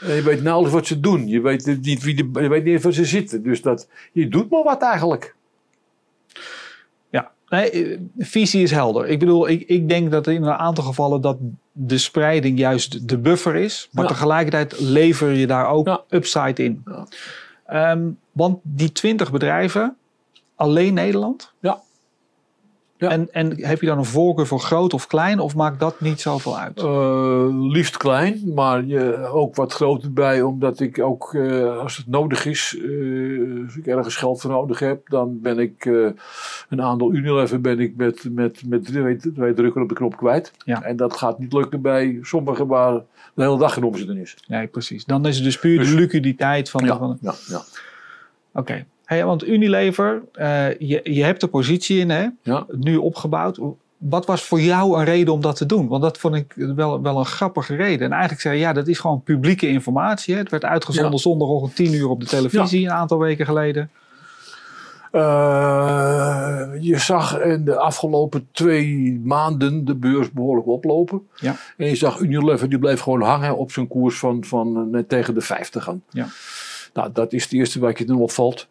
[0.00, 1.28] En je weet nauwelijks wat ze doen.
[1.28, 3.42] Je weet niet, wie de, je weet niet waar ze zitten.
[3.42, 5.34] Dus dat, je doet maar wat eigenlijk.
[7.10, 9.06] Ja, nee, eh, visie is helder.
[9.08, 11.36] Ik bedoel, ik, ik denk dat in een aantal gevallen dat
[11.72, 13.88] de spreiding juist de buffer is.
[13.92, 14.10] Maar Ja.
[14.10, 16.02] tegelijkertijd lever je daar ook Ja.
[16.08, 16.82] upside in.
[16.84, 17.06] Ja.
[17.66, 19.96] Ehm, want die 20 bedrijven,
[20.54, 21.52] alleen Nederland?
[21.60, 21.80] Ja.
[22.98, 23.10] Ja.
[23.10, 25.40] En, en heb je dan een voorkeur voor groot of klein?
[25.40, 26.78] Of maakt dat niet zoveel uit?
[26.78, 32.06] Eh, liefst klein, maar je, ook wat groter bij, omdat ik ook, eh, als het
[32.06, 36.06] nodig is, eh, als ik ergens geld voor nodig heb, dan ben ik eh,
[36.68, 40.52] een aandeel Unilever ben ik met, met, met twee, twee drukken op de knop kwijt.
[40.64, 40.82] Ja.
[40.82, 42.92] En dat gaat niet lukken bij sommigen waar
[43.34, 44.36] de hele dag geen omzet in is.
[44.48, 45.04] Nee, precies.
[45.04, 46.80] Dan is het dus puur Dus- de liquiditeit van...
[46.80, 47.62] de- Ja, van ja, ja.
[48.52, 48.84] Oké.
[49.08, 52.26] Hey, want Unilever, eh, je, je hebt de positie in, hè?
[52.42, 52.66] ja.
[52.70, 53.58] nu opgebouwd.
[53.96, 55.88] Wat was voor jou een reden om dat te doen?
[55.88, 58.06] Want dat vond ik wel, wel een grappige reden.
[58.06, 60.34] En eigenlijk zei je, ja, dat is gewoon publieke informatie.
[60.34, 60.40] Hè?
[60.40, 61.18] Het werd uitgezonden Ja.
[61.18, 63.90] zondagochtend 10 uur op de televisie een aantal weken geleden.
[65.12, 71.22] Eh, je zag in de afgelopen twee maanden de beurs behoorlijk oplopen.
[71.34, 71.56] Ja.
[71.76, 75.08] En je zag Unilever, die bleef gewoon hangen op zijn koers van, van eh, net
[75.08, 76.02] tegen de 50 gaan.
[76.10, 76.26] Ja.
[76.94, 78.66] Nou, dat is het eerste waar je dan opvalt.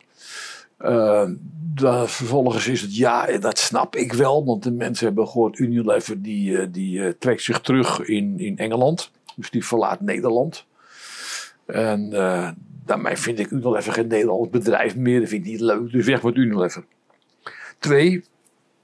[0.77, 1.29] Eh,
[1.73, 6.21] daar- vervolgens is het ja, dat snap ik wel, want de mensen hebben gehoord, Unilever
[6.21, 9.11] die, eh, die eh, trekt zich terug in, in Engeland.
[9.35, 10.65] Dus die verlaat Nederland.
[11.65, 12.09] En
[12.85, 15.19] daarmee vind ik Unilever geen Nederlands bedrijf meer.
[15.19, 16.83] Dat vind ik niet leuk, dus weg met Unilever.
[17.79, 18.23] Twee,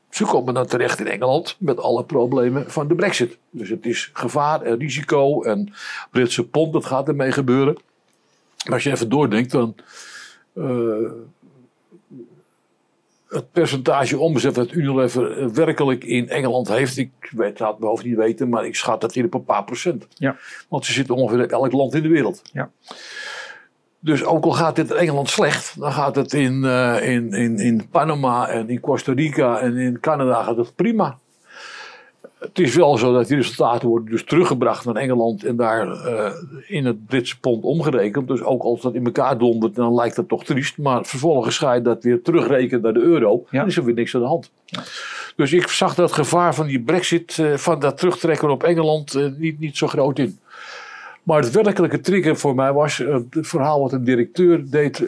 [0.10, 3.38] ze komen dan terecht in Engeland met alle problemen van de brexit.
[3.50, 5.74] Dus het is gevaar en risico en
[6.12, 7.78] Britse pond, dat gaat ermee gebeuren.
[8.66, 9.76] Maar als je even doordenkt, dan...
[10.54, 11.12] eh,
[13.34, 18.04] het percentage omzet dat Unilever eh, werkelijk in Engeland heeft, ik weet het mijn hoofd
[18.04, 20.08] niet weten, maar ik schat dat in op een paar procent.
[20.14, 20.36] Ja.
[20.70, 22.42] Want ze zitten ongeveer in elk land in de wereld.
[22.52, 22.70] Ja.
[24.00, 27.58] Dus ook al gaat dit in Engeland slecht, dan gaat het in, eh, in, in,
[27.58, 31.18] in Panama en in Costa Rica en in Canada gaat het prima.
[32.44, 36.32] Het is wel zo dat die resultaten worden dus teruggebracht naar Engeland en daar eh,
[36.68, 38.28] in het Britse pond omgerekend.
[38.28, 40.78] Dus ook als dat in elkaar dondert, dan lijkt dat toch triest.
[40.78, 43.46] Maar vervolgens ga je dat weer terugrekenen naar de euro.
[43.50, 43.60] Ja.
[43.60, 44.52] Dan is er weer niks aan de hand.
[45.36, 49.26] Dus ik zag dat gevaar van die brexit, eh, van dat terugtrekken op Engeland, eh,
[49.38, 50.40] niet, niet zo groot in.
[51.24, 55.04] Maar het werkelijke trigger voor mij was het verhaal wat een directeur deed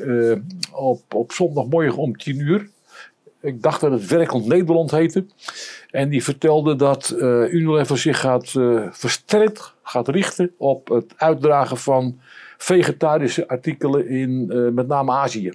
[0.71, 2.69] op, op zondagmorgen om 10 uur.
[3.45, 5.25] Ik dacht dat het Werkend Nederland heette.
[5.91, 11.77] En die vertelde dat eh Unilever zich gaat eh, versterkt gaat richten op het uitdragen
[11.77, 12.19] van
[12.57, 15.53] vegetarische artikelen in eh, met name Azië.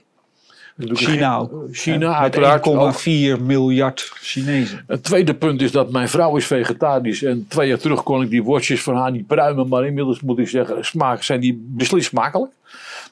[0.79, 1.49] China.
[1.71, 2.67] China, uiteraard.
[2.67, 2.93] ook.
[3.39, 4.85] 1,4 miljard Chinezen.
[4.87, 7.23] Het tweede punt is dat mijn vrouw is vegetarisch.
[7.23, 9.69] En twee jaar terug kon ik die worstjes van haar niet pruimen.
[9.69, 12.53] Maar inmiddels moet ik zeggen, smaak, zijn die beslist smakelijk.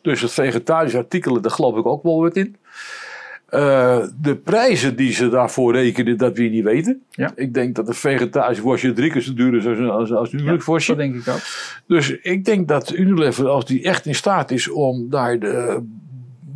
[0.02, 2.56] Dus het vegetarische artikelen, daar geloof ik ook wel wat in.
[3.48, 7.02] Eh, de prijzen die ze daarvoor rekenen, dat we niet weten.
[7.11, 7.32] Ja.
[7.34, 10.38] Ik denk dat een vegetarisch worstje drie keer zo duur is als, als, als een
[10.38, 10.87] huwelijk.
[10.87, 11.40] Dat denk ik ook.
[11.87, 15.82] Dus ik denk dat Unilever, als die echt in staat is om daar de,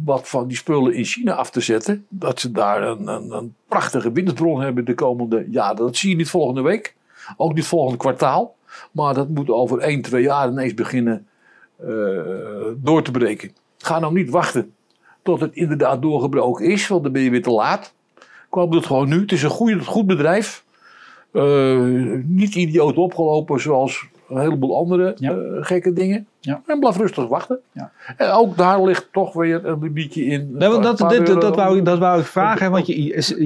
[0.04, 3.54] wat van die spullen in China af te zetten, dat ze daar een, een, een
[3.68, 5.76] prachtige winstbron hebben de komende jaren.
[5.76, 6.94] Dat zie je niet volgende week,
[7.36, 8.56] ook niet volgende kwartaal,
[8.90, 11.26] maar dat moet over 1, 2 jaar ineens beginnen
[11.76, 11.88] eh,
[12.76, 13.50] door te breken.
[13.78, 14.72] Ga nou niet wachten
[15.22, 17.94] tot het inderdaad doorgebroken is, want dan ben je weer te laat.
[18.48, 19.20] Koop het gewoon nu.
[19.20, 20.64] Het is een goed, goed bedrijf.
[21.32, 21.80] Eh,
[22.26, 25.30] niet idioot opgelopen zoals een heleboel andere Ja.
[25.30, 26.26] eh, gekke dingen.
[26.40, 26.62] Ja.
[26.66, 27.58] En blijf rustig wachten.
[27.72, 27.90] Ja.
[28.16, 30.48] En ook daar ligt toch weer een limietje in.
[30.52, 32.94] Nee, dat, dit- dat, wou, ik- dat wou ik vragen, want je,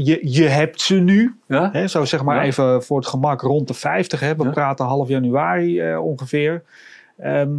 [0.05, 1.37] je, je hebt ze nu.
[1.47, 1.69] Ja?
[1.73, 4.21] Hè, zo zeg maar even voor het gemak rond de 50.
[4.21, 4.37] Hè.
[4.37, 6.63] We praten half januari eh, ongeveer.
[7.17, 7.51] Ehm,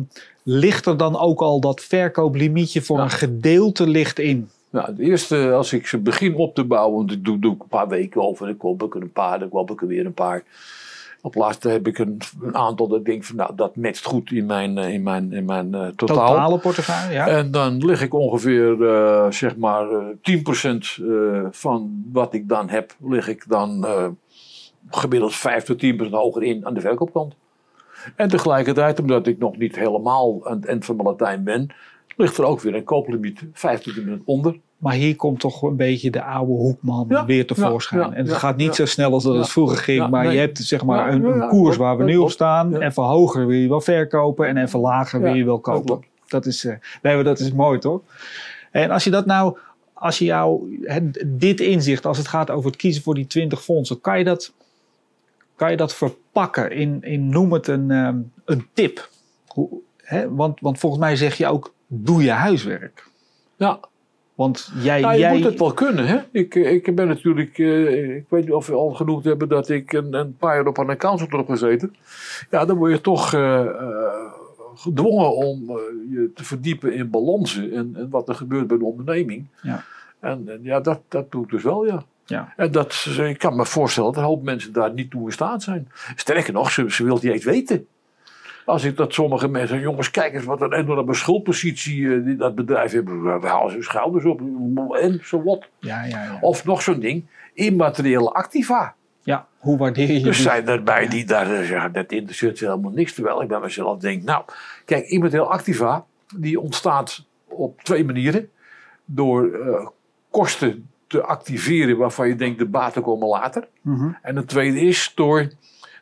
[0.43, 3.03] ligt er dan ook al dat verkooplimietje voor Ja.
[3.03, 4.49] een gedeelte ligt in?
[4.69, 7.61] Nou, het eerste, als ik ze begin op te bouwen, want ik doe, doe ik
[7.61, 10.05] een paar weken over, dan koop ik er een paar, dan koop ik er weer
[10.05, 10.43] een paar.
[11.21, 14.31] Op laatste heb ik een, een aantal dat ik denk van, nou, dat matcht goed
[14.31, 16.27] in mijn, eh, in mijn, in mijn eh, totaal.
[16.27, 17.27] Totale portefeuille, ja.
[17.27, 22.69] En dan lig ik ongeveer, eh, zeg maar, eh 10% eh, van wat ik dan
[22.69, 23.85] heb, lig ik dan
[24.89, 27.33] gemiddeld 5 tot 10% hoger in aan de verkoopkant.
[28.15, 31.67] En tegelijkertijd, omdat ik nog niet helemaal aan het eind van mijn Latijn ben,
[32.15, 33.49] ligt er ook weer een kooplimiet 15%
[34.25, 34.59] onder.
[34.77, 38.01] Maar hier komt toch een beetje de oude hoekman Ja, weer tevoorschijn.
[38.01, 40.09] ja, ja, en het gaat niet zo snel als dat het vroeger ging.
[40.09, 40.33] maar nee.
[40.33, 42.69] je hebt zeg maar een, een koers waar we nu op staan.
[42.69, 42.79] Ja.
[42.79, 44.47] Even hoger wil je wel verkopen.
[44.47, 46.03] En even lager wil je wel kopen.
[46.27, 48.01] Dat is, eh, nee, dat is mooi toch?
[48.71, 49.57] En als je dat nou,
[49.93, 50.79] als je jou
[51.25, 54.53] dit inzicht, als het gaat over het kiezen voor die 20 fondsen, kan je dat,
[55.57, 59.09] kan je dat verpakken in, in noem het een, ehm, een tip?
[59.47, 60.33] Hoe, hè?
[60.35, 63.07] Want, want volgens mij zeg je ook, doe je huiswerk.
[63.55, 63.79] Ja,
[64.35, 66.05] Want jij, nou, je jij moet het wel kunnen.
[66.05, 66.19] Hè?
[66.31, 69.69] Ik, eh, ik ben natuurlijk, eh, ik weet niet of we al genoemd hebben dat
[69.69, 71.95] ik een, een paar jaar op een accountant heb gezeten.
[72.49, 73.65] Ja, dan word je toch eh,
[74.75, 75.65] gedwongen om
[76.09, 79.45] je te verdiepen in balansen en, en wat er gebeurt bij een onderneming.
[79.61, 79.83] Ja.
[80.19, 82.03] En, en ja, dat, dat doe ik dus wel, ja.
[82.27, 82.53] Ja.
[82.55, 85.63] En dat, ik kan me voorstellen dat een hoop mensen daar niet toe in staat
[85.63, 85.91] zijn.
[86.15, 87.87] Sterker nog, ze, ze wil het niet eens weten.
[88.65, 92.55] Als ik dat sommige mensen jongens, kijk eens wat een enorme schuldpositie eh, die dat
[92.55, 93.05] bedrijf heeft.
[93.05, 94.41] We halen ze schouders op.
[95.01, 95.67] En zo wat.
[95.79, 96.37] ja, ja, ja.
[96.41, 98.95] Of nog zo'n ding, immateriële activa.
[99.21, 100.33] ja, hoe waardeer je Er die?
[100.33, 103.13] zijn erbij die daar eh, zeggen, dat interesseert ze helemaal niks.
[103.13, 104.43] Terwijl ik bij mezelf denk, nou,
[104.85, 108.49] kijk, immateriële activa, die ontstaat op twee manieren.
[109.05, 109.87] Door eh,
[110.29, 113.67] kosten te activeren waarvan je denkt de baten komen later.
[113.81, 114.09] Mhm.
[114.21, 115.51] En het tweede is door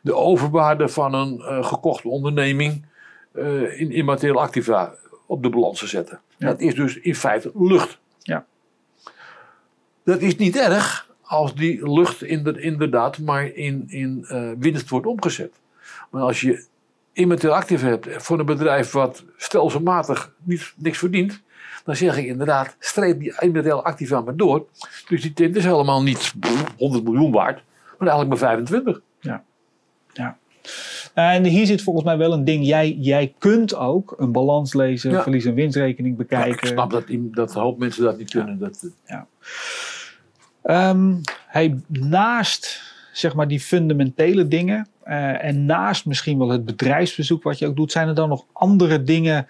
[0.02, 2.84] de overwaarde van een eh, gekochte onderneming
[3.32, 4.94] eh, in immateriële activa
[5.26, 6.20] op de balans te zetten.
[6.36, 6.46] Ja.
[6.46, 7.98] Dat is dus in feite lucht.
[8.22, 8.46] Ja.
[10.04, 15.06] Dat is niet erg als die lucht inder- inderdaad maar in, in eh, winst wordt
[15.06, 15.60] omgezet.
[16.10, 16.64] Maar als je
[17.12, 21.42] immaterieel actief hebt voor een bedrijf wat stelselmatig niet, niks verdient,
[21.86, 24.66] dan zeg ik inderdaad, streep die immaterieel activa maar door.
[25.08, 27.62] Dus die tint is helemaal niet pff, 100 miljoen waard,
[27.98, 29.00] maar eigenlijk maar 25.
[31.14, 32.66] En hier zit volgens mij wel een ding.
[32.66, 35.22] Jij, jij kunt ook een balans lezen, Ja.
[35.22, 36.50] verlies- en winstrekening Ja, bekijken.
[36.52, 38.58] ik snap dat, dat een hoop mensen dat niet kunnen.
[38.58, 38.90] Dat,
[40.62, 41.14] Ehm,
[41.46, 47.58] hey, naast zeg maar die fundamentele dingen eh, en naast misschien wel het bedrijfsbezoek wat
[47.58, 49.46] je ook doet, zijn er dan nog andere dingen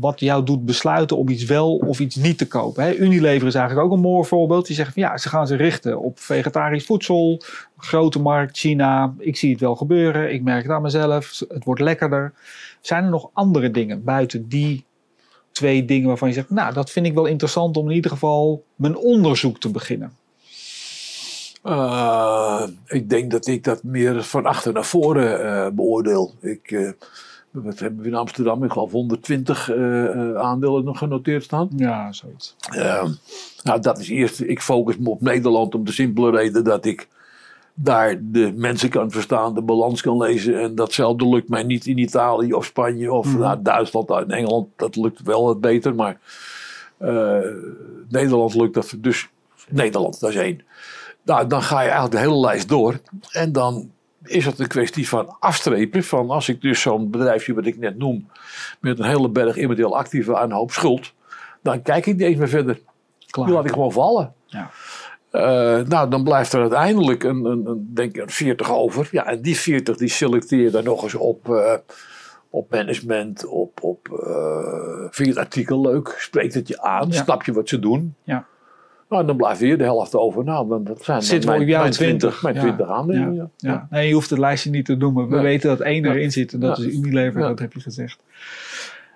[0.00, 2.84] wat jou doet besluiten om iets wel of iets niet te kopen?
[2.84, 2.94] Hè?
[2.94, 4.66] Unilever is eigenlijk ook een mooi voorbeeld.
[4.66, 7.42] Die zeggen van ja, ze gaan zich richten op vegetarisch voedsel,
[7.78, 9.14] grote markt, China.
[9.18, 12.32] Ik zie het wel gebeuren, ik merk het aan mezelf, het wordt lekkerder.
[12.80, 14.84] Zijn er nog andere dingen buiten die
[15.52, 18.64] twee dingen waarvan je zegt, nou, dat vind ik wel interessant om in ieder geval
[18.74, 20.12] mijn onderzoek te beginnen.
[21.62, 26.34] Eh, ik denk dat ik dat meer van achter naar voren eh, beoordeel.
[26.40, 26.90] Ik, eh,
[27.62, 28.64] wat hebben we in Amsterdam?
[28.64, 31.68] Ik geloof 120 eh, eh, aandelen nog genoteerd staan.
[31.76, 32.56] Ja, zoiets.
[32.70, 33.04] Eh,
[33.62, 34.40] nou, dat is eerst.
[34.40, 37.08] Ik focus me op Nederland om de simpele reden dat ik
[37.74, 40.60] daar de mensen kan verstaan, de balans kan lezen.
[40.60, 44.68] En datzelfde lukt mij niet in Italië of Spanje of nou, Duitsland en Engeland.
[44.76, 46.20] Dat lukt wel wat beter, maar
[48.08, 48.94] Nederland lukt dat.
[48.98, 49.28] Dus
[49.68, 50.60] Nederland, dat is één.
[51.22, 53.00] Nou, dan ga je eigenlijk de hele lijst door.
[53.30, 53.90] En dan
[54.28, 56.04] is het een kwestie van afstrepen.
[56.04, 58.28] Van als ik dus zo'n bedrijfje wat ik net noem.
[58.80, 61.12] met een hele berg immaterieel activa en een hoop schuld.
[61.62, 62.80] dan kijk ik niet eens meer verder.
[63.30, 63.46] Klaar.
[63.46, 64.32] Die laat ik gewoon vallen.
[64.46, 64.70] Ja.
[65.30, 69.08] Eh, nou, dan blijft er uiteindelijk een, een, een, denk ik een 40 over.
[69.10, 71.74] Ja, en die 40 die selecteer je dan nog eens op, eh,
[72.50, 77.22] op management, op, op eh, vind je het artikel leuk, spreekt het je aan, Ja.
[77.22, 78.14] snap je wat ze doen.
[78.22, 78.46] Ja.
[79.08, 80.44] Nou, dan blijft weer de helft over.
[80.44, 82.42] Nou, dan, dat zijn dan Zitten we mijn, op mijn 20.
[82.42, 82.60] Mijn Ja.
[82.60, 83.34] 20 aandelen.
[83.34, 83.48] Ja.
[83.56, 83.86] Ja.
[83.90, 85.28] Nee, je hoeft het lijstje niet te noemen.
[85.28, 88.18] We weten dat één erin zit en dat is Unilever, dat heb je gezegd.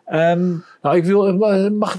[0.04, 1.98] Ehm, Nou, ik wil, eh, mag,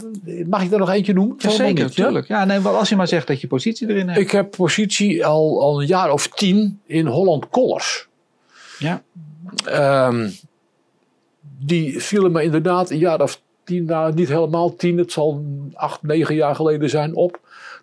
[0.50, 1.36] mag ik er nog eentje noemen?
[1.38, 2.46] ja, zeker, niet, ja?
[2.46, 4.20] nee, wel als je maar zegt dat je positie erin hebt.
[4.20, 8.08] Ik heb positie al, al een jaar of tien in Holland Collars.
[8.80, 9.02] Ja.
[9.66, 10.30] Ehm,
[11.60, 16.02] die vielen me inderdaad een jaar of tien, nou niet helemaal tien, het zal acht,
[16.04, 17.40] negen jaar geleden zijn op.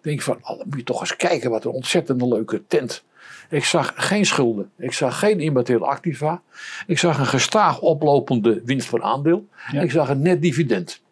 [0.09, 3.05] Ik denk van, oh, moet je toch eens kijken wat een ontzettend leuke tent.
[3.51, 6.43] Ik zag geen schulden, ik zag geen immaterieel activa,
[6.87, 9.81] ik zag een gestaag oplopende winst per aandeel, Ja.
[9.81, 11.03] ik zag een net dividend.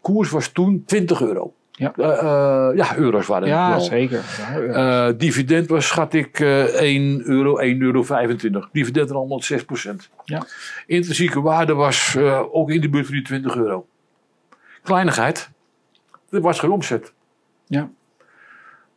[0.00, 1.54] Koers was toen 20 euro.
[1.70, 1.92] Ja.
[1.96, 3.80] Eh, eh, ja, euro's waren het ja, wel.
[3.80, 4.22] zeker.
[4.38, 5.08] Ja.
[5.08, 8.02] Eh, dividend was, schat ik, eh 1 euro, 1,25 euro.
[8.02, 8.68] 25.
[8.72, 10.46] Dividend er allemaal 6% Ja.
[10.86, 12.16] Intrinsieke waarde was
[12.52, 13.86] ook in de buurt van die 20 euro.
[14.82, 15.50] Kleinigheid.
[16.30, 17.12] Er was geen omzet.
[17.66, 17.90] Ja.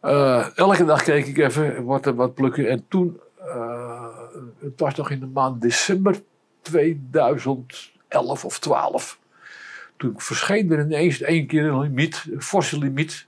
[0.05, 2.69] Eh, elke dag keek ik even wat, wat plukken.
[2.69, 4.07] En toen, eh,
[4.59, 6.15] het was nog in de maand december
[6.61, 9.19] 2011 of 12.
[9.97, 13.27] Toen verscheen er ineens één keer een limiet, een forse limiet.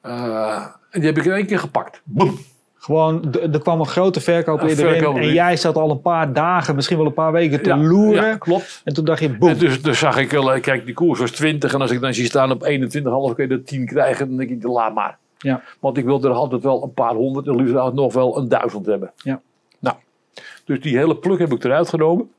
[0.00, 2.00] Eh, en die heb ik in één keer gepakt.
[2.04, 2.38] Boom.
[2.74, 6.74] Gewoon, er kwam een grote verkoop erin verkoop en jij zat al een paar dagen,
[6.74, 8.26] misschien wel een paar weken te Ja, loeren.
[8.26, 8.80] ja, klopt.
[8.84, 9.48] En toen dacht je, boem.
[9.48, 11.74] En dus, dus zag ik, wel, kijk, die koers was 20.
[11.74, 14.28] En als ik dan zie staan op 21,5 kun je er 10 krijgen.
[14.28, 15.18] Dan denk ik, laat maar.
[15.44, 15.62] Ja.
[15.80, 17.46] Want ik wil er altijd wel een paar honderd.
[17.46, 19.12] En liefst nog wel een duizend hebben.
[19.16, 19.40] Ja.
[19.78, 19.96] Nou,
[20.64, 22.30] dus die hele pluk heb ik eruit genomen.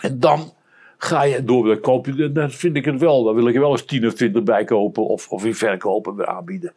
[0.00, 0.52] En dan
[0.98, 1.66] ga je door.
[1.66, 3.24] Dan, koop je, dan vind ik het wel.
[3.24, 5.06] Dan wil ik er wel eens 10 of 20 bij kopen.
[5.06, 6.72] Of, of in verkopen weer aanbieden.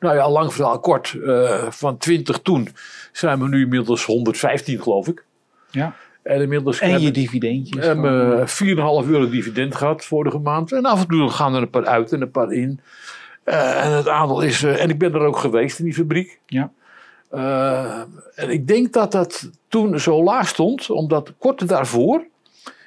[0.00, 1.16] Nou ja, lang verhaal kort.
[1.26, 2.68] eh, van 20 toen
[3.12, 5.24] zijn we nu inmiddels 115 geloof ik.
[5.70, 5.94] Ja.
[6.22, 7.80] En inmiddels En je dividendjes.
[7.80, 8.98] we hebben gewoon.
[9.00, 10.72] eh, 4,5 euro dividend gehad vorige maand.
[10.72, 12.80] En af en toe gaan er een paar uit en een paar in.
[13.50, 14.62] Eh, en het aandeel is.
[14.62, 16.38] eh, en ik ben er ook geweest in die fabriek.
[16.46, 16.70] Ja.
[17.30, 18.00] Eh,
[18.34, 22.24] en ik denk dat dat toen zo laag stond, omdat kort daarvoor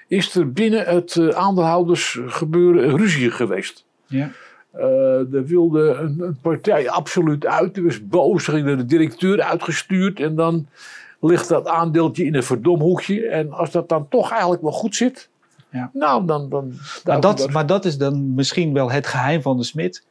[0.08, 3.86] is er binnen het aandeelhoudersgebeuren een ruzie geweest.
[4.08, 4.32] Ja.
[4.72, 7.78] Eh, er wilde een, een partij absoluut uit.
[7.78, 10.20] Er was boos, er ging er de directeur uitgestuurd.
[10.20, 10.68] En dan
[11.22, 13.28] ligt dat aandeeltje in een verdomhoekje.
[13.28, 15.30] En als dat dan toch eigenlijk wel goed zit.
[15.70, 15.90] Ja.
[15.94, 16.50] Nou, dan.
[16.50, 16.74] dan
[17.06, 20.06] Maar dat, maar dat is dan misschien wel het geheim van de smid.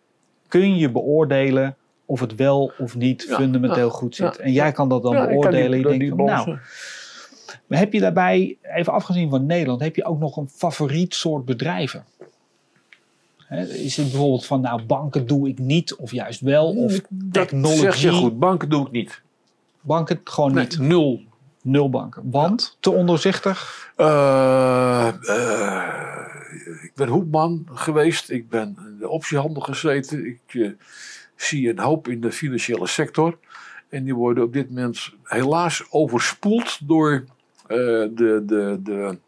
[0.53, 4.37] Kun je beoordelen of het wel of niet Ja, fundamenteel ja, goed zit.
[4.37, 4.43] ja.
[4.45, 5.83] En jij kan dat dan Ja, ik beoordelen.
[5.83, 6.59] die- je die van, nou,
[7.67, 11.45] maar heb je daarbij, even afgezien van Nederland, heb je ook nog een favoriet soort
[11.45, 12.05] bedrijven?
[13.69, 17.79] Is het bijvoorbeeld van, nou, banken doe ik niet, of juist wel, of dat technology.
[17.81, 18.38] zeg je goed.
[18.38, 19.21] Banken doe ik niet.
[19.81, 20.79] Banken gewoon Nee, niet.
[20.79, 21.21] nul.
[21.62, 22.23] Nul banken.
[22.31, 23.91] Want te onderzichtig.
[23.97, 25.85] Eh, eh,
[26.83, 28.31] ik ben hoekman geweest.
[28.31, 30.27] Ik ben de optiehandel gezeten.
[30.27, 30.71] Ik eh,
[31.37, 33.38] zie een hoop in de financiële sector.
[33.88, 37.25] En die worden op dit moment helaas overspoeld door
[37.67, 37.77] eh,
[38.11, 39.19] de, de, de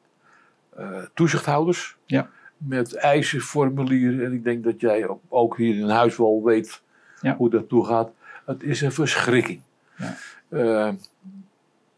[0.77, 1.97] eh, toezichthouders.
[2.07, 2.29] Ja.
[2.57, 4.25] Met eisenformulieren.
[4.25, 6.83] En ik denk dat jij ook, hier in huis wel weet
[7.21, 7.37] Ja.
[7.37, 8.11] hoe dat toe gaat.
[8.47, 9.61] Het is een verschrikking.
[9.97, 10.17] Ja.
[10.49, 10.93] Eh,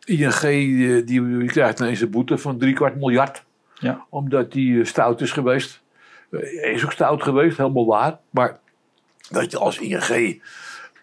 [0.04, 3.44] ING die, die krijgt ineens een boete van drie kwart miljard.
[3.74, 4.04] Ja.
[4.08, 5.82] Omdat die stout is geweest.
[6.40, 8.18] Eh, is ook stout geweest, helemaal waar.
[8.30, 8.58] Maar
[9.30, 10.42] dat je als ING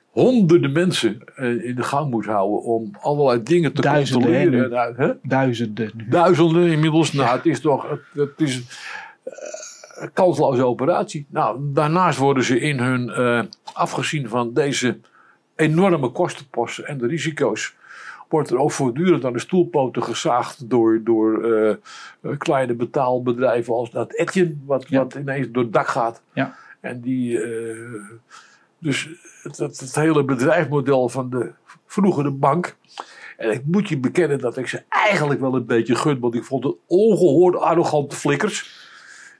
[0.09, 4.77] honderden mensen eh, in de gang moet houden om allerlei dingen te Duizenden, controleren.
[4.77, 5.11] uit- hè?
[5.23, 6.07] Duizenden nu.
[6.09, 7.13] Duizenden inmiddels.
[7.13, 8.61] Nou, het is toch het, het is
[9.23, 9.33] eh,
[9.95, 11.25] een kansloze operatie.
[11.29, 13.41] Nou, daarnaast worden ze in hun, eh,
[13.73, 14.97] afgezien van deze
[15.55, 17.75] enorme kostenposten en de risico's,
[18.33, 21.77] wordt er ook voortdurend aan de stoelpoten gezaagd door, door eh, eh,
[22.37, 24.97] kleine betaalbedrijven als dat Etienne, wat, Ja.
[24.99, 26.21] wat ineens door het dak gaat.
[26.33, 26.55] Ja.
[26.79, 27.77] En die, eh,
[28.77, 29.09] dus
[29.43, 31.51] het, het, het hele bedrijfsmodel van de
[31.85, 32.75] vroegere bank.
[33.37, 36.43] En ik moet je bekennen dat ik ze eigenlijk wel een beetje gun, want ik
[36.43, 38.87] vond het ongehoord arrogante flikkers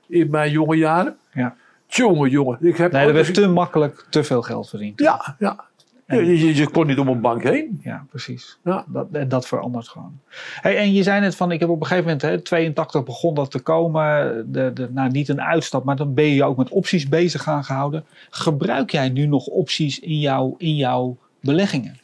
[0.06, 1.16] in mijn jonge jaren.
[1.32, 1.56] Ja.
[1.86, 2.58] Jongen, jongen.
[2.60, 5.00] Ik heb Nee, er werd te makkelijk te veel geld verdiend.
[5.00, 5.64] ja, ja.
[6.06, 7.80] En- Je, je, kon niet om een bank heen.
[7.82, 8.58] Ja, precies.
[8.64, 8.84] Ja.
[8.88, 10.20] Dat, en dat verandert gewoon.
[10.60, 13.34] Hey, en je zei net van, ik heb op een gegeven moment, hè, 82 begon
[13.34, 14.44] dat te komen.
[14.52, 17.64] De, de, nou, niet een uitstap, maar dan ben je ook met opties bezig gaan
[17.64, 18.04] gehouden.
[18.30, 21.98] Gebruik jij nu nog opties in, jouw in jouw beleggingen?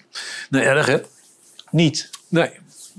[0.50, 0.98] Nee, erg hè?
[1.70, 2.10] Niet.
[2.28, 2.50] Nee.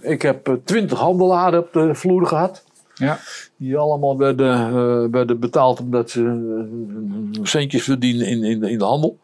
[0.02, 2.64] Ik heb eh, twintig handelaren op de vloer gehad.
[2.94, 3.20] Ja.
[3.58, 6.24] Die allemaal werden, eh, werden betaald omdat ze
[7.34, 9.20] eh, centjes verdienen in, in, in de handel.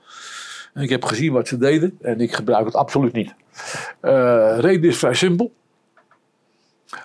[0.78, 3.34] Ik heb gezien wat ze deden en ik gebruik het absoluut niet.
[4.00, 5.54] Eh reden is vrij simpel.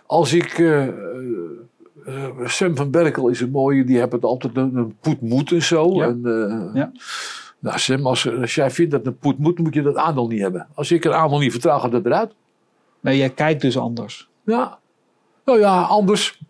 [0.06, 0.58] Als ik.
[0.58, 0.88] eh,
[2.44, 5.94] Sam van Berkel is een mooie, die het altijd een, een poet moet en zo.
[5.94, 6.06] Ja.
[6.06, 6.20] En,
[6.74, 6.92] Ja.
[7.58, 10.40] Nou, Sam, als, als jij vindt dat een poet moet, moet je dat aandeel niet
[10.40, 10.66] hebben.
[10.74, 12.32] Als ik een aandeel niet vertrouw, gaat dat eruit.
[13.00, 14.28] Nee, jij kijkt dus anders.
[14.44, 14.78] Ja.
[15.44, 16.40] Nou ja, anders.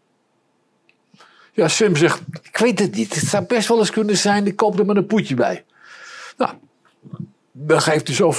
[1.52, 3.14] Ja, Sim zegt, ik weet het niet.
[3.14, 5.64] Het zou best wel eens kunnen zijn, ik koop er maar een poetje bij.
[6.36, 6.50] Nou,
[7.52, 8.34] dan geeft hij zo 5%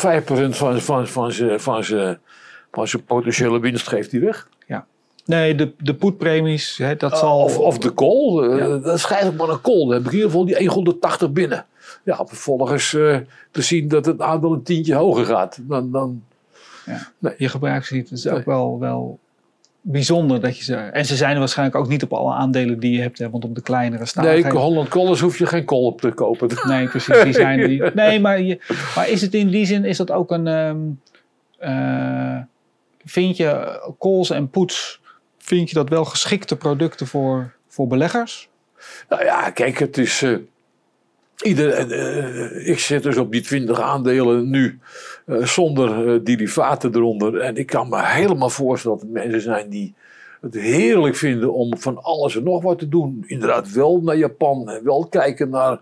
[0.56, 2.20] van, van, van zijn van zijn-
[2.72, 4.48] van zijn potentiële winst geeft hij weg.
[5.26, 7.40] Nee, de, de poetpremies, hè, dat zal...
[7.44, 8.78] Of, of de call, eh, Ja.
[8.78, 9.80] dan schrijf ik maar een call.
[9.80, 11.66] Dan heb ik in ieder geval die 180 binnen.
[12.04, 13.18] Ja, vervolgens eh,
[13.52, 15.58] te zien dat het aandeel een tientje hoger gaat.
[15.62, 16.24] Dan, dan,
[17.38, 18.12] Je gebruikt ze niet.
[18.12, 18.44] Is ook Nee.
[18.46, 19.20] wel, wel
[19.86, 20.76] bijzonder dat je ze...
[20.76, 23.20] En ze zijn er waarschijnlijk ook niet op alle aandelen die je hebt.
[23.20, 26.12] Hè, want op de kleinere staan nee, Holland Collins hoef je geen call op te
[26.12, 26.50] kopen.
[26.68, 27.24] Nee, precies.
[27.24, 27.84] Die zijn die.
[27.94, 28.60] Nee, maar, je,
[28.96, 30.48] maar is het in die zin, is dat ook een.
[30.48, 30.78] ehm,
[31.58, 32.38] eh,
[33.06, 35.02] vind je calls en puts,
[35.38, 38.50] vind je dat wel geschikte producten voor, voor beleggers?
[39.10, 40.22] Nou ja, kijk, het is.
[40.22, 40.36] eh,
[41.42, 44.80] ieder, eh, ik zit dus op die 20 aandelen nu
[45.26, 47.40] eh, zonder eh, derivaten eronder.
[47.40, 49.94] En ik kan me helemaal voorstellen dat mensen zijn die
[50.42, 53.24] het heerlijk vinden om van alles en nog wat te doen.
[53.28, 55.80] Inderdaad, wel naar Japan en wel kijken naar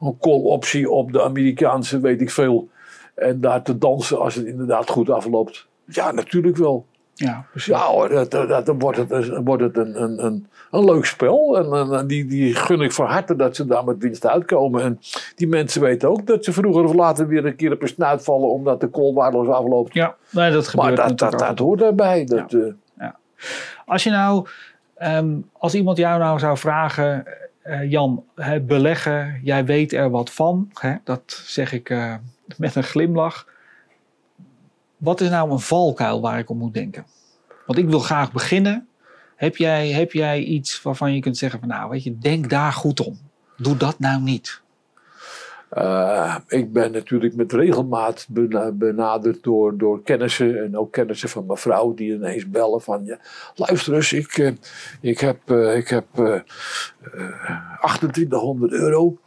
[0.00, 2.68] een call optie op de Amerikaanse, weet ik veel.
[3.14, 5.66] En daar te dansen als het inderdaad goed afloopt.
[5.84, 6.86] Ja, natuurlijk wel.
[7.18, 7.74] Ja, precies.
[7.74, 11.04] Ja hoor, dat, dat, dan wordt het, dan wordt het een, een, een, een leuk
[11.04, 11.58] spel.
[11.58, 14.82] En, die, die gun ik van harte dat ze daar met winst uitkomen.
[14.82, 15.00] En
[15.34, 18.24] die mensen weten ook dat ze vroeger of later weer een keer op een snuit
[18.24, 19.94] vallen omdat de kool waardeloos afloopt.
[19.94, 22.24] Ja, nee, dat gebeurt Maar dat, dat, hoort daarbij.
[22.24, 23.06] Dat, eh,
[23.86, 24.46] Als je nou,
[24.94, 27.24] ehm, als iemand jou nou zou vragen,
[27.62, 30.70] eh, Jan, hè, beleggen, jij weet er wat van.
[30.72, 30.94] Hè?
[31.04, 32.14] Dat zeg ik eh,
[32.56, 33.46] met een glimlach.
[34.98, 37.06] Wat is nou een valkuil waar ik om moet denken?
[37.66, 38.88] Want ik wil graag beginnen.
[39.36, 42.72] Heb jij, heb jij iets waarvan je kunt zeggen van nou, weet je, denk daar
[42.72, 43.18] goed om.
[43.56, 44.60] Doe dat nou niet.
[45.68, 51.46] Eh, ik ben natuurlijk met regelmaat bena- benaderd door, door kennissen en ook kennissen van
[51.46, 53.18] mijn vrouw die ineens bellen van ja,
[53.54, 54.52] luister eens, ik, eh,
[55.00, 56.40] ik heb, eh, ik heb eh,
[57.80, 59.18] 2800 euro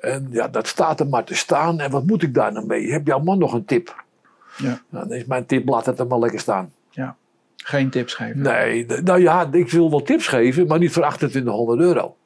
[0.00, 2.92] en ja, dat staat er maar te staan en wat moet ik daar nou mee?
[2.92, 4.04] Heb jouw man nog een tip?
[4.58, 4.80] Ja.
[4.88, 6.72] Nou, dan is mijn tip, laat het er maar lekker staan.
[7.56, 8.40] Geen tips geven.
[8.42, 12.16] Nee, nou ja, ik wil wel tips geven, maar niet voor 2800 euro.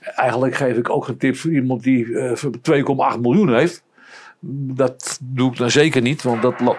[0.00, 2.50] Eigenlijk geef ik ook geen tips voor iemand die eh, voor
[3.14, 3.82] 2,8 miljoen heeft.
[4.40, 6.76] Dat doe ik dan zeker niet, want dat, lo-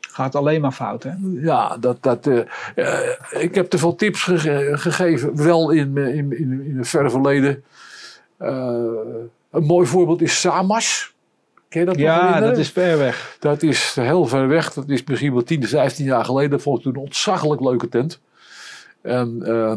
[0.00, 1.10] Gaat alleen maar fout, hè?
[1.32, 2.40] ja, dat, dat, eh,
[2.74, 6.88] eh, ik heb te veel tips gege- gegeven, wel in, eh, in, in, in het
[6.88, 7.64] verre verleden.
[8.36, 8.48] Eh,
[9.50, 11.13] een mooi voorbeeld is Samas.
[11.74, 13.36] Ken je dat Ja, dat is ver weg.
[13.40, 14.72] Dat is heel ver weg.
[14.72, 16.50] Dat is misschien wel 10, 15 jaar geleden.
[16.50, 18.20] Dat vond ik toen een ontzaglijk leuke tent.
[19.00, 19.74] En eh,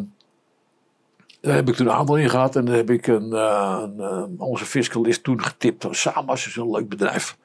[1.41, 2.55] daar heb ik toen een aandeel in gehad.
[2.55, 5.87] En daar heb ik een, eh, een, eh, onze fiscalist toen getipt.
[5.91, 7.37] Samas is een leuk bedrijf.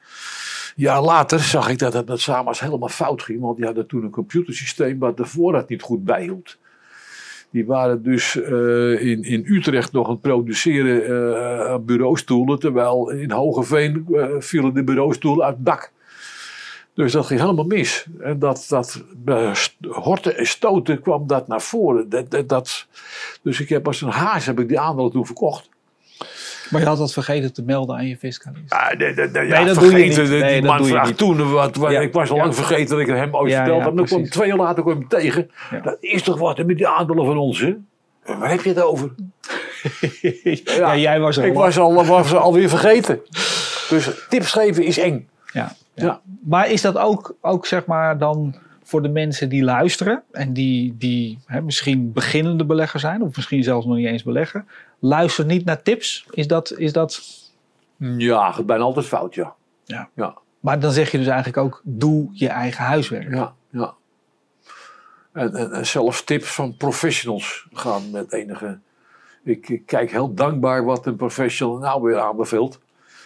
[0.75, 3.41] Een jaar later zag ik dat het met Samas helemaal fout ging.
[3.41, 6.57] Want die hadden toen een computersysteem wat de voorraad niet goed bijhield.
[7.53, 12.59] Die waren dus eh, in, in Utrecht nog aan het produceren eh, bureaustoelen.
[12.59, 15.91] Terwijl in Hogeveen eh, vielen de bureaustoelen uit het dak.
[16.93, 18.05] Dus dat ging helemaal mis.
[18.19, 19.03] En dat, dat
[19.87, 22.09] horten en stoten kwam dat naar voren.
[22.09, 22.87] Dat, dat-
[23.41, 25.69] dus ik heb als een haas heb ik die aandelen toen verkocht.
[26.73, 28.71] Maar je had dat vergeten te melden aan je fiscalist.
[28.73, 30.15] Ah, nee, nee, nee, Nee, ja, dat doe je niet.
[30.15, 31.17] Die Nee, dat man doe je vraagt niet.
[31.17, 33.95] toen, wat, wat, Ja, ik was al lang vergeten dat ik hem ooit verteld heb.
[33.95, 35.51] Dan kwam twee jaar later kwam ik hem tegen.
[35.83, 37.75] Dat is toch wat met die aandelen van ons, hè?
[38.25, 39.11] Waar heb je het over?
[40.77, 43.19] ja, jij was er Ik was, al, was alweer vergeten.
[43.89, 45.27] Dus tips geven is eng.
[45.51, 45.75] Ja.
[45.95, 46.21] Ja.
[46.45, 50.97] Maar is dat ook, ook zeg maar dan voor de mensen die luisteren en die,
[50.97, 54.67] die hè, misschien beginnende belegger zijn of misschien zelfs nog niet eens beleggen,
[54.99, 56.25] luister niet naar tips?
[56.29, 57.21] Is dat, is dat,
[57.97, 59.53] Ja, gaat bijna altijd fout, ja.
[59.85, 60.09] Ja.
[60.15, 63.33] Ja, maar dan zeg je dus eigenlijk ook, doe je eigen huiswerk.
[63.33, 63.93] ja, ja.
[65.33, 68.79] En, en, en zelfs tips van professionals gaan met enige...
[69.43, 72.79] Ik, ik kijk heel dankbaar wat een professional nou weer aanbeveelt.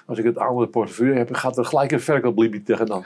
[0.05, 3.05] Als ik het andere portefeuille heb, gaat er gelijk een verkooplimiet tegenaan.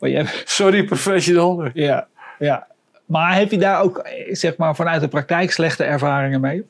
[0.00, 1.68] Maar jij, Sorry, professional.
[1.74, 2.66] ja, ja.
[3.06, 6.64] Maar heb je daar ook, zeg maar, vanuit de praktijk slechte ervaringen mee?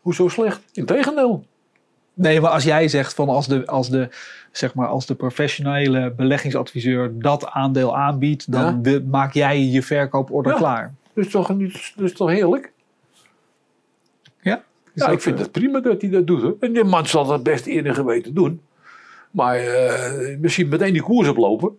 [0.00, 0.60] Hoezo slecht?
[0.72, 1.44] Integendeel.
[2.14, 4.08] Nee, maar als jij zegt van als de, als de,
[4.52, 9.00] zeg maar, als de professionele beleggingsadviseur dat aandeel aanbiedt, dan Ja.
[9.10, 10.58] maak jij je verkooporder Ja.
[10.58, 10.94] klaar.
[11.14, 12.72] Dat is toch, niet, dat is toch heerlijk?
[14.40, 14.62] Ja?
[14.94, 16.42] Ja, ik vind eh, het prima dat hij dat doet.
[16.42, 16.56] Hoor.
[16.60, 18.60] En die man zal dat best eerder geweten doen.
[19.36, 21.78] Maar eh, misschien meteen die koers oplopen.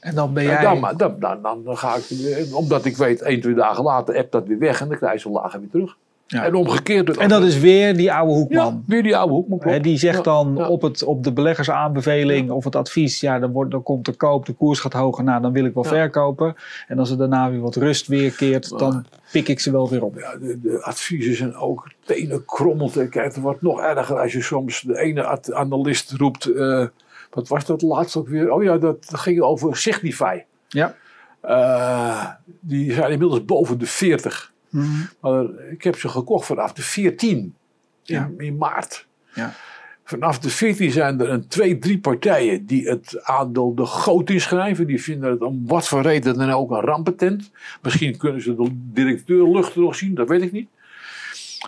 [0.00, 0.62] En dan ben En jij.
[0.62, 4.32] dan, maar dan, dan, dan, ga ik, omdat ik weet, één, twee dagen later appt
[4.32, 5.96] dat weer weg en dan krijg je zo'n lager weer terug.
[6.26, 6.44] Ja.
[6.44, 7.16] En omgekeerd.
[7.16, 8.84] en dat is weer die oude ja, hoekman.
[8.86, 9.48] weer die oude hoek.
[9.48, 9.76] maar klopt.
[9.76, 10.68] Hè, die zegt dan ja.
[10.68, 14.46] op, het, op de beleggersaanbeveling of het advies, ja, dan, wordt, dan komt de koop,
[14.46, 16.54] de koers gaat hoger, nou dan wil ik wel verkopen.
[16.88, 20.18] En als er daarna weer wat rust weerkeert, dan pik ik ze wel weer op.
[20.18, 22.92] Ja, de, de adviezen zijn ook tenen krommeld.
[22.92, 26.44] Kijk, het wordt nog erger als je soms de ene analist roept.
[26.44, 26.86] eh,
[27.30, 28.52] wat was dat laatst ook weer?
[28.52, 30.42] Oh ja, dat ging over Signify.
[30.68, 30.94] Ja.
[31.40, 32.26] Eh,
[32.60, 34.52] die zijn inmiddels boven de 40.
[34.76, 35.02] Mhm.
[35.20, 37.54] Maar ik heb ze gekocht vanaf de 14 in,
[38.02, 38.30] Ja.
[38.38, 39.06] in maart.
[39.34, 39.54] Ja.
[40.04, 44.86] Vanaf de 14 zijn er een twee, drie partijen die het aandeel de goot inschrijven.
[44.86, 47.50] Die vinden het om wat voor reden dan ook een rampentent.
[47.82, 50.68] Misschien kunnen ze de directeur luchten nog zien, dat weet ik niet.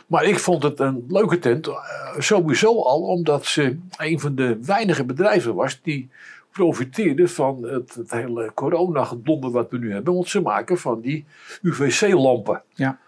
[0.07, 1.75] Maar ik vond het een leuke tent, eh,
[2.19, 6.09] sowieso al omdat ze een van de weinige bedrijven was die
[6.53, 10.15] profiteerde van het, het hele corona-gedonder wat we nu hebben.
[10.15, 11.25] Want ze maken van die
[11.63, 12.63] UVC-lampen.
[12.75, 12.99] Ja.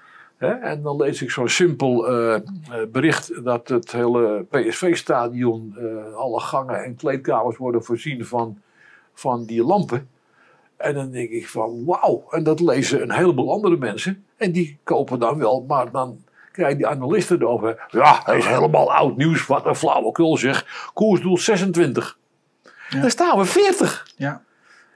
[0.40, 2.42] En dan lees ik zo'n simpel eh, eh,
[2.92, 8.58] bericht dat het hele PSV-stadion, eh, alle gangen en kleedkamers worden voorzien van,
[9.14, 10.08] van die lampen.
[10.76, 14.24] En dan denk ik van wauw, en dat lezen een heleboel andere mensen.
[14.36, 17.86] En die kopen dan wel, maar dan krijgen die analisten erover.
[17.90, 20.90] Ja, hij is helemaal oud nieuws, wat een flauwekul zeg.
[20.94, 22.18] Koersdoel 26.
[22.90, 23.00] Ja.
[23.00, 24.06] Dan staan we 40.
[24.16, 24.42] Ja.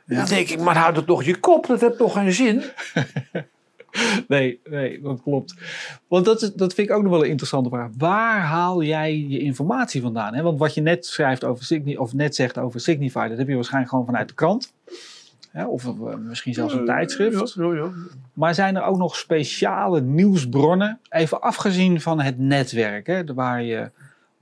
[0.06, 2.62] Dan denk ik, maar houd het toch je kop, dat heeft toch geen zin?
[4.28, 5.54] Nee, nee, dat klopt.
[6.08, 7.90] Want dat, is, dat vind ik ook nog wel een interessante vraag.
[7.98, 10.34] Waar haal jij je informatie vandaan?
[10.34, 10.42] Hè?
[10.42, 13.54] Want wat je net schrijft over Signi, of net zegt over Signify, dat heb je
[13.54, 14.72] waarschijnlijk gewoon vanuit de krant.
[15.50, 15.66] Hè?
[15.66, 17.54] Of eh, misschien zelfs een tijdschrift.
[17.54, 17.90] Ja, ja, ja.
[18.32, 23.34] Maar zijn er ook nog speciale nieuwsbronnen, even afgezien van het netwerk, hè?
[23.34, 23.90] waar je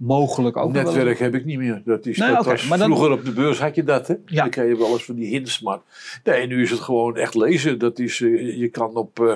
[0.07, 1.83] mogelijk ook wel- Netwerk heb ik niet meer.
[1.85, 4.15] Dat is, Nee, dat was, maar dan- vroeger op de beurs had je dat, hè?
[4.27, 4.41] Ja.
[4.43, 5.79] Dan kreeg je wel eens van die hints, maar
[6.25, 7.79] nee, nu is het gewoon echt lezen.
[7.79, 9.33] Dat is, eh, je kan op eh,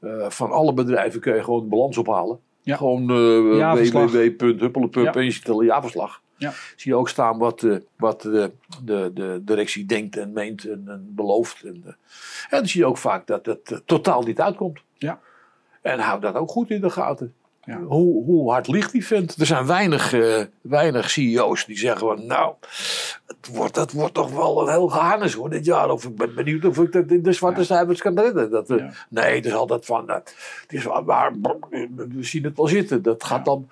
[0.00, 2.38] eh, van alle bedrijven kun je gewoon de balans ophalen.
[2.62, 2.76] Ja.
[2.76, 3.70] Gewoon uh, Ja.
[3.72, 3.78] en
[5.24, 6.22] je ziet een jaarverslag.
[6.36, 6.52] Ja.
[6.76, 8.50] Zie je ook staan wat, eh, wat de,
[8.84, 11.62] de, de directie denkt en meent en, en belooft.
[11.62, 11.96] En, en
[12.58, 14.80] dan zie je ook vaak dat het totaal niet uitkomt.
[14.96, 15.20] Ja.
[15.82, 17.34] En houd dat ook goed in de gaten.
[17.64, 17.80] Ja.
[17.80, 19.36] Hoe, hoe hard ligt die vent?
[19.40, 22.54] Er zijn weinig, eh, weinig CEO's die zeggen van nou,
[23.26, 25.90] het wordt, dat wordt toch wel een heel gehannes hoor dit jaar.
[25.90, 27.66] Of ik ben benieuwd of ik dat in de zwarte Ja.
[27.66, 28.50] cijfers kan redden.
[28.50, 28.90] Dat, eh, Ja.
[29.08, 30.34] Nee, het is altijd van, eh, het
[30.68, 31.32] is waar,
[31.70, 33.02] we zien het wel zitten.
[33.02, 33.68] Dat gaat dan,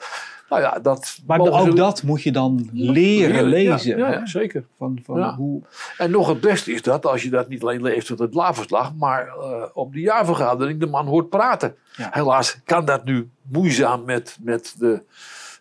[0.52, 1.18] nou ja, dat...
[1.26, 3.98] Maar ook ze- dat moet je dan leren Ja, lezen.
[3.98, 4.64] Ja, zeker.
[4.76, 5.62] Van, van hoe,
[5.98, 8.94] En nog het beste is dat als je dat niet alleen leest op het laverslag,
[8.94, 11.74] maar eh, op de jaarvergadering de man hoort praten.
[11.96, 15.02] Helaas kan dat nu moeizaam met, met de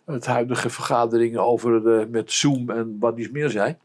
[0.06, 3.78] het huidige vergaderingen over de, met Zoom en wat iets meer zijn.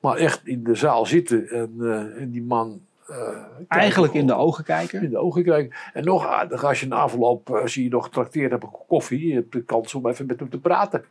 [0.00, 2.80] Maar echt in de zaal zitten en, eh, en die man.
[3.10, 3.36] Eh,
[3.68, 5.02] eigenlijk in de ogen kijken.
[5.02, 5.76] in de ogen kijken.
[5.92, 9.26] En nog aardig, als je na afloop, eh, als je nog getrakteerd hebt op koffie,
[9.26, 11.04] je hebt de kans om even met hem te praten.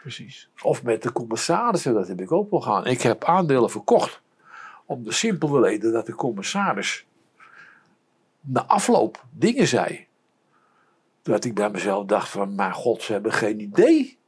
[0.00, 0.50] Precies.
[0.62, 2.86] Of met de commissarissen, dat heb ik ook wel gaan.
[2.86, 4.20] Ik heb aandelen verkocht.
[4.86, 7.06] Om de simpele reden dat de commissaris
[8.40, 10.06] na afloop dingen zei.
[11.22, 14.18] Dat ik bij mezelf dacht van, mijn god, ze hebben geen idee.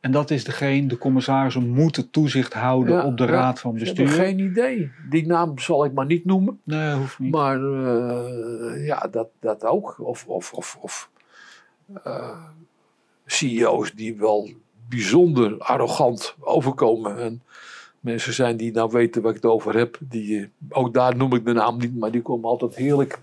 [0.00, 3.78] En dat is degene, de commissarissen moeten toezicht houden Ja, op de ja, raad van
[3.78, 4.24] Ze hebben bestuur.
[4.24, 4.90] geen idee.
[5.10, 6.60] Die naam zal ik maar niet noemen.
[6.64, 7.32] Nee, hoeft niet.
[7.32, 9.96] Maar eh, ja, dat, dat ook.
[10.00, 11.10] Of, of, of, of
[12.04, 12.38] eh,
[13.26, 14.50] CEO's die wel
[14.88, 17.18] bijzonder arrogant overkomen.
[17.18, 17.42] En
[18.00, 19.98] mensen zijn die nou weten waar ik het over heb.
[20.00, 23.18] Die, eh, ook daar noem ik de naam niet, maar die komen altijd heerlijk.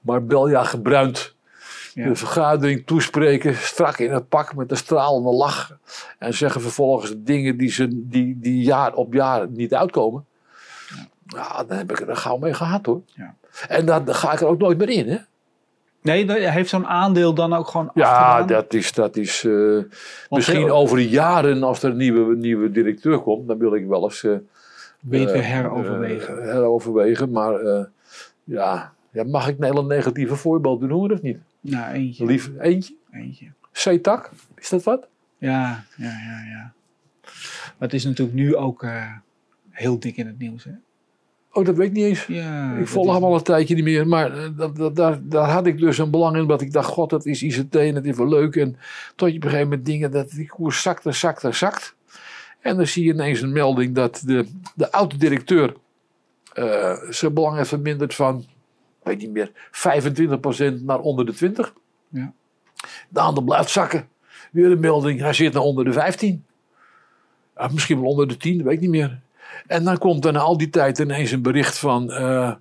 [0.00, 1.36] Maar Belja gebruind.
[1.98, 2.08] Ja.
[2.08, 5.78] De vergadering toespreken, strak in het pak met een stralende lach.
[6.18, 10.24] En zeggen vervolgens dingen die, ze, die, die jaar op jaar niet uitkomen.
[11.26, 13.00] Ja, dan heb ik er gauw mee gehad hoor.
[13.06, 13.34] Ja.
[13.68, 15.08] En dan ga ik er ook nooit meer in.
[15.08, 15.16] Hè?
[16.02, 19.78] Nee, heeft zo'n aandeel dan ook gewoon Ja, dat is, dat is eh,
[20.30, 23.48] misschien heel- over de jaren als er een nieuwe, nieuwe directeur komt.
[23.48, 24.32] Dan wil ik wel eens eh,
[25.00, 26.42] weer eh, heroverwegen?
[26.42, 27.30] heroverwegen.
[27.30, 27.86] Maar
[28.44, 31.38] ja, ja, mag ik een hele negatieve voorbeeld noemen of niet?
[31.60, 32.24] Nou, eentje.
[32.24, 32.94] Lief, eentje.
[33.12, 33.46] eentje.
[33.72, 35.08] C-tak, is dat wat?
[35.38, 36.72] Ja, ja, ja, ja.
[37.78, 39.12] Maar het is natuurlijk nu ook eh,
[39.70, 40.64] heel dik in het nieuws.
[40.64, 40.70] Hè?
[41.52, 42.26] Oh, dat weet ik niet eens.
[42.26, 44.06] Ja, ik volg is- hem al een tijdje niet meer.
[44.08, 46.46] Maar eh, dat, dat, daar, daar had ik dus een belang in.
[46.46, 48.56] Dat ik dacht, god, dat is ICT en dat is wel leuk.
[48.56, 48.76] En
[49.14, 51.96] tot je op een gegeven moment dingen, dat die koers zakt en zakt en zakt.
[52.60, 55.74] En dan zie je ineens een melding dat de, de oud-directeur
[56.52, 58.46] eh, zijn belang heeft verminderd van,
[59.08, 59.50] weet niet meer,
[60.80, 61.74] 25% naar onder de 20.
[62.08, 62.32] Ja.
[63.08, 64.08] De ander blijft zakken.
[64.52, 66.44] Weer een melding, hij zit naar onder de 15.
[67.56, 69.20] Ja, misschien wel onder de 10, dat weet ik niet meer.
[69.66, 72.52] En dan komt er na al die tijd ineens een bericht van eh,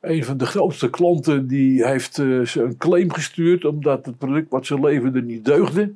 [0.00, 4.66] een van de grootste klanten die heeft ze een claim gestuurd omdat het product wat
[4.66, 5.92] ze leverden niet deugde.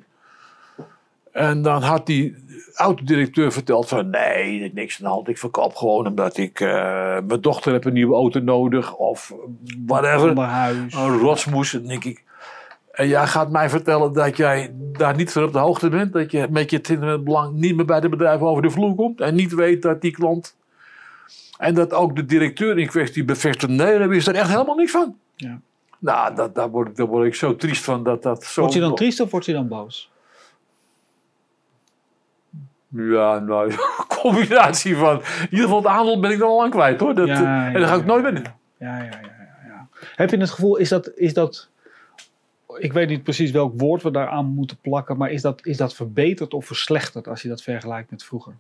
[1.33, 2.37] En dan had die
[2.75, 5.29] autodirecteur verteld van nee, is niks aan de hand.
[5.29, 6.69] Ik verkoop gewoon omdat ik, eh,
[7.27, 9.35] mijn dochter heeft een nieuwe auto nodig of
[9.87, 10.29] whatever.
[10.29, 10.95] Onderhuis.
[10.95, 12.25] Een rotsmoes, dan denk ik.
[12.93, 16.13] En jij gaat mij vertellen dat jij daar niet van op de hoogte bent.
[16.13, 19.21] Dat je met je tinderbelang niet meer bij de bedrijf over de vloer komt.
[19.21, 20.57] En niet weet dat die klant.
[21.59, 23.73] En dat ook de directeur in kwestie bevestigt.
[23.73, 25.17] Nee, daar wist er echt helemaal niks van.
[25.37, 25.61] Ja.
[25.99, 28.03] Nou, dat, daar, word ik, daar word ik zo triest van.
[28.05, 30.11] Dat, dat zo Word je dan triest of word je dan boos?
[32.91, 33.79] Ja, nou, een
[34.09, 35.17] combinatie van.
[35.21, 37.15] In ieder geval het aandeel ben ik dan al lang kwijt hoor.
[37.15, 38.43] Dat, Ja, eh, ja, en dan ga ik nooit binnen.
[38.79, 39.89] Ja, ja, ja, ja, ja.
[40.15, 41.69] Heb je het gevoel, is dat, is dat,
[42.79, 45.95] ik weet niet precies welk woord we daaraan moeten plakken, maar is dat, is dat
[45.95, 48.55] verbeterd of verslechterd als je dat vergelijkt met vroeger?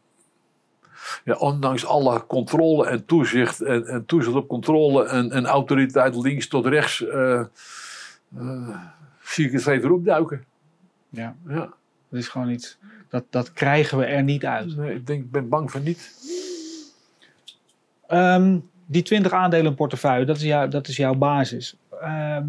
[1.24, 6.49] Ja, ondanks alle controle en toezicht en, en toezicht op controle en, en autoriteit links
[6.49, 7.41] tot rechts, eh,
[8.37, 8.76] eh,
[9.22, 10.45] zie ik het steeds opduiken.
[11.09, 11.72] Ja, Ja.
[12.09, 12.78] dat is gewoon iets,
[13.11, 14.76] dat, dat krijgen we er niet uit.
[14.76, 16.11] Nee, ik denk, ik ben bang van niet.
[18.06, 21.76] Ehm, die 20 aandelen portefeuille, dat is, jou, dat is jouw basis.
[22.00, 22.46] Ehm,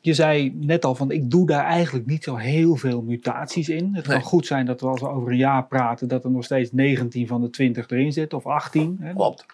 [0.00, 3.94] je zei net al van, ik doe daar eigenlijk niet zo heel veel mutaties in.
[3.94, 4.16] Het Nee.
[4.16, 6.72] kan goed zijn dat we als we over een jaar praten, dat er nog steeds
[6.72, 8.96] 19 van de 20 erin zit, of 18.
[9.00, 9.12] Hè.
[9.12, 9.46] Klopt.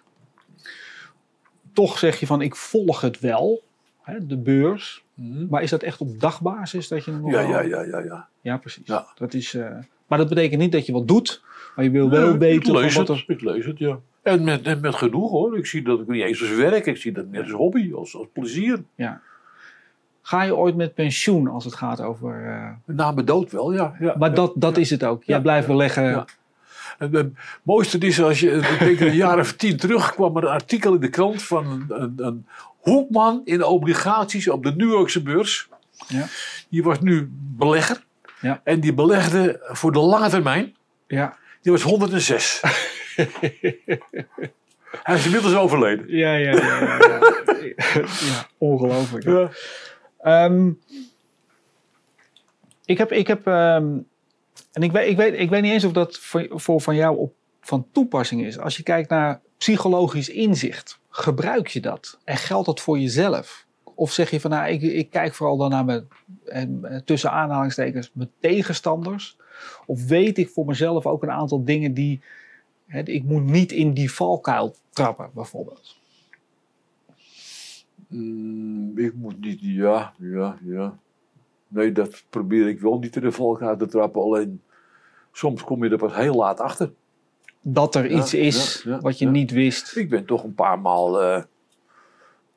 [1.73, 3.63] Toch zeg je van, ik volg het wel,
[4.03, 5.05] hè, de beurs.
[5.15, 5.47] Mhm.
[5.51, 8.29] Maar is dat echt op dagbasis dat je hem Ja, ja, ja, ja, ja.
[8.41, 8.87] Ja, precies.
[8.87, 9.07] Ja.
[9.15, 9.77] Dat is, eh,
[10.15, 11.43] maar dat betekent niet dat je wat doet,
[11.77, 13.25] maar je wil wel Nee, weten ik wat het, er...
[13.27, 13.99] ik lees het, ja.
[14.23, 15.59] En met, en met genoeg hoor.
[15.59, 18.17] Ik zie dat ik niet eens als werk, ik zie dat meer als hobby, als,
[18.17, 18.83] als plezier.
[20.23, 22.45] Ga je ooit met pensioen als het gaat over...
[22.47, 23.97] eh, Na mijn dood wel, ja.
[24.01, 24.35] ja Maar ja.
[24.35, 25.25] dat, dat is het ook.
[25.25, 26.05] Jij Ja, blijft ja, beleggen.
[26.05, 26.25] ja.
[26.99, 30.43] En het mooiste is als je, ik denk een jaar of tien terug kwam er
[30.43, 32.47] een artikel in de krant van een, een, een
[32.81, 35.69] hoekman in obligaties op de New Yorkse beurs.
[36.09, 36.27] Ja.
[36.69, 38.03] Die was nu belegger.
[38.45, 38.61] Ja.
[38.65, 40.77] En die belegde voor de lange termijn.
[41.07, 41.37] Ja.
[41.63, 42.61] Die was 106.
[45.03, 46.05] Hij is inmiddels overleden.
[46.09, 46.81] Ja, ja, ja.
[46.81, 47.21] ja, ja.
[48.21, 49.25] Ja, ongelooflijk.
[49.25, 49.51] Ja.
[50.21, 50.71] Ehm,
[52.85, 53.99] ik heb, ik heb ehm,
[54.73, 57.19] en ik weet, ik, weet, ik weet niet eens of dat voor, voor van jou
[57.19, 58.59] op, van toepassing is.
[58.59, 62.19] Als je kijkt naar psychologisch inzicht, gebruik je dat?
[62.25, 63.67] En geldt dat voor jezelf?
[63.95, 66.09] Of zeg je van, nou, ik, ik kijk vooral dan naar mijn,
[66.45, 69.37] eh, tussen aanhalingstekens, mijn tegenstanders?
[69.87, 72.21] Of weet ik voor mezelf ook een aantal dingen die,
[72.87, 75.97] hè, ik moet niet in die valkuil trappen, bijvoorbeeld?
[78.09, 80.99] Mm, ik moet niet, ja, ja, ja.
[81.69, 84.23] Nee, dat probeer ik wel niet in de valk uit te trappen.
[84.23, 84.63] Alleen
[85.33, 86.93] soms kom je er pas heel laat achter.
[87.61, 89.97] Dat er Ja, iets is ja, ja, wat je niet wist.
[89.97, 91.43] Ik ben toch een paar maal eh,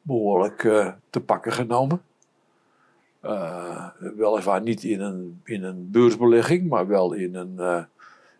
[0.08, 2.02] behoorlijk eh, te pakken genomen.
[3.20, 3.86] Eh,
[4.16, 7.84] weliswaar niet in een, in een beursbelegging, maar wel in een, eh,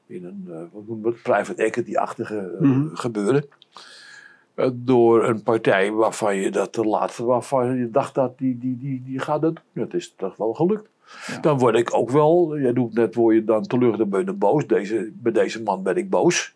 [0.06, 2.96] in een wat noemen we het, private equity-achtige Mhm.
[2.96, 3.46] gebeuren.
[4.74, 9.04] Door een partij waarvan je dat de laatste, waarvan je dacht dat die, die, die,
[9.06, 9.84] die gaat dat doen.
[9.84, 10.90] Het is toch wel gelukt.
[11.28, 11.40] Ja.
[11.40, 14.34] Dan word ik ook wel, jij doet net, word je dan teleur, dan ben je
[14.34, 14.68] boos.
[14.68, 16.56] Deze, bij deze man ben ik boos.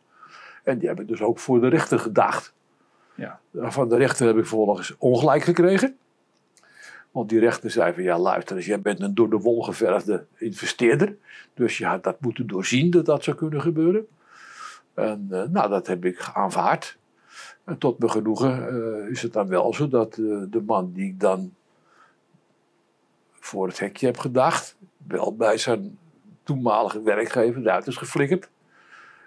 [0.64, 2.53] En die heb ik dus ook voor de rechter gedaagd.
[3.16, 3.39] Ja.
[3.53, 5.97] Van de rechter heb ik vervolgens ongelijk gekregen.
[7.12, 10.26] Want die rechter zei van ja luister, dus jij bent een door de wol geverfde
[10.38, 11.16] investeerder.
[11.53, 14.07] Dus je had dat moeten doorzien dat dat zou kunnen gebeuren.
[14.93, 16.97] En eh, nou, dat heb ik aanvaard.
[17.64, 21.07] En tot mijn genoegen eh, is het dan wel zo dat eh, de man die
[21.07, 21.53] ik dan
[23.32, 24.76] voor het hekje heb gedacht,
[25.07, 25.97] wel bij zijn
[26.43, 28.49] toenmalige werkgever eruit is geflikkerd.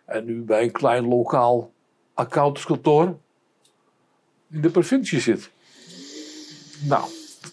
[0.05, 1.70] En nu bij een klein lokaal
[2.14, 3.18] accountantskantoor
[4.55, 5.51] in de provincie zit.
[6.81, 7.05] Nou,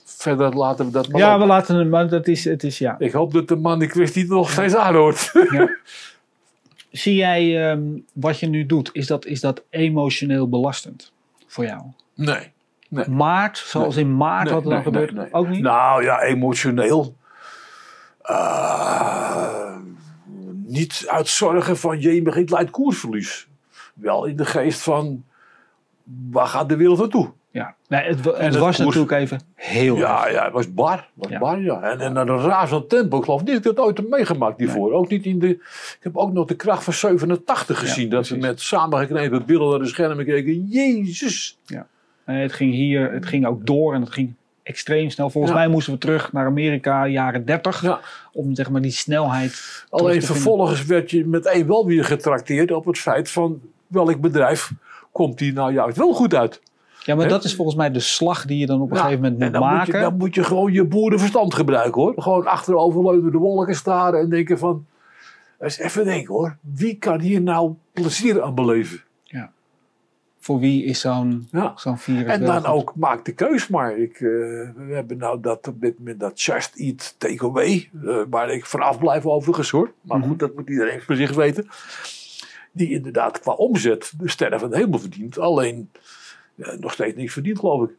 [0.06, 2.96] verder laten we dat maar Ja, we laten hem, maar dat is, het is ja.
[3.00, 5.32] Ik hoop dat de man in kwestie het nog steeds aanhoort.
[6.92, 7.82] Zie jij ehm,
[8.14, 11.12] wat je nu doet, is dat, is dat emotioneel belastend
[11.48, 11.82] voor jou?
[12.16, 12.52] Nee.
[12.90, 13.08] Nee.
[13.08, 15.62] Maart, zoals in maart Nee, wat er dan gebeurt, ook niet?
[15.62, 17.16] Nou ja, emotioneel.
[18.22, 19.76] Eh,
[20.66, 23.48] niet uit zorgen van je begint leidt koersverlies.
[23.94, 25.24] Wel in de geest van
[26.32, 27.32] waar gaat de wereld naartoe?
[27.52, 30.34] Ja, nee, het, En het het was koers- natuurlijk even heel Ja, erg.
[30.34, 31.10] ja, het was bar.
[31.14, 31.40] Was Ja.
[31.40, 31.82] bar ja.
[31.82, 33.18] En, en een razend tempo.
[33.18, 34.92] Ik geloof niet dat ik dat ooit heb meegemaakt hiervoor.
[34.94, 35.48] Ook niet in de.
[35.50, 38.10] Ik heb ook nog de kracht van 87 gezien.
[38.10, 38.50] dat we precies.
[38.52, 40.66] met samengeknepen billen naar de schermen keken.
[40.70, 41.60] Jezus.
[42.26, 44.34] Nee, het ging hier, het ging ook door en het ging
[44.64, 45.30] extreem snel.
[45.30, 45.60] Volgens Ja.
[45.60, 48.00] mij moesten we terug naar Amerika, jaren 30, Ja.
[48.34, 49.86] om zeg maar die snelheid.
[49.90, 54.72] Alleen vervolgens werd je meteen wel weer getrakteerd op het feit van welk bedrijf
[55.12, 56.62] komt die nou juist wel goed uit.
[57.04, 59.22] Ja, maar dat is volgens mij de slag die je dan op een Ja, gegeven
[59.24, 59.94] moment en moet dan moet, maken.
[59.98, 62.14] je, dan moet je gewoon je boerenverstand gebruiken hoor.
[62.16, 64.86] Gewoon achteroverleunen de wolken staren en denken van...
[65.60, 66.58] Eens even denken hoor.
[66.62, 69.02] Wie kan hier nou plezier aan beleven?
[70.44, 71.74] Voor wie is zo'n Ja.
[71.76, 72.66] zo'n virus En dan goed?
[72.66, 73.98] ook maak de keus maar.
[73.98, 77.90] Ik, eh, we hebben nou dat op dit moment dat Just Eat Takeaway.
[78.06, 79.92] eh waar ik vanaf blijf overigens hoor.
[80.02, 80.28] Maar Mhm.
[80.28, 81.68] goed, dat moet iedereen voor zich weten.
[82.72, 85.40] Die inderdaad qua omzet de sterren van de hemel verdient.
[85.40, 85.92] Alleen
[86.56, 87.96] eh, nog steeds niks verdient geloof ik.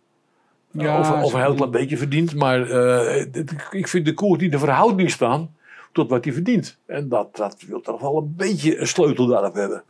[0.70, 2.34] Ja, of, of een heel klein beetje verdient.
[2.34, 3.26] Maar eh,
[3.70, 5.54] ik vind de koers niet in verhouding staan
[5.92, 6.78] tot wat hij verdient.
[6.86, 9.82] En dat, dat wil toch wel een beetje een sleutel daarop hebben.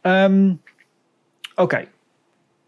[0.00, 0.52] Ehm,
[1.58, 1.86] Oké.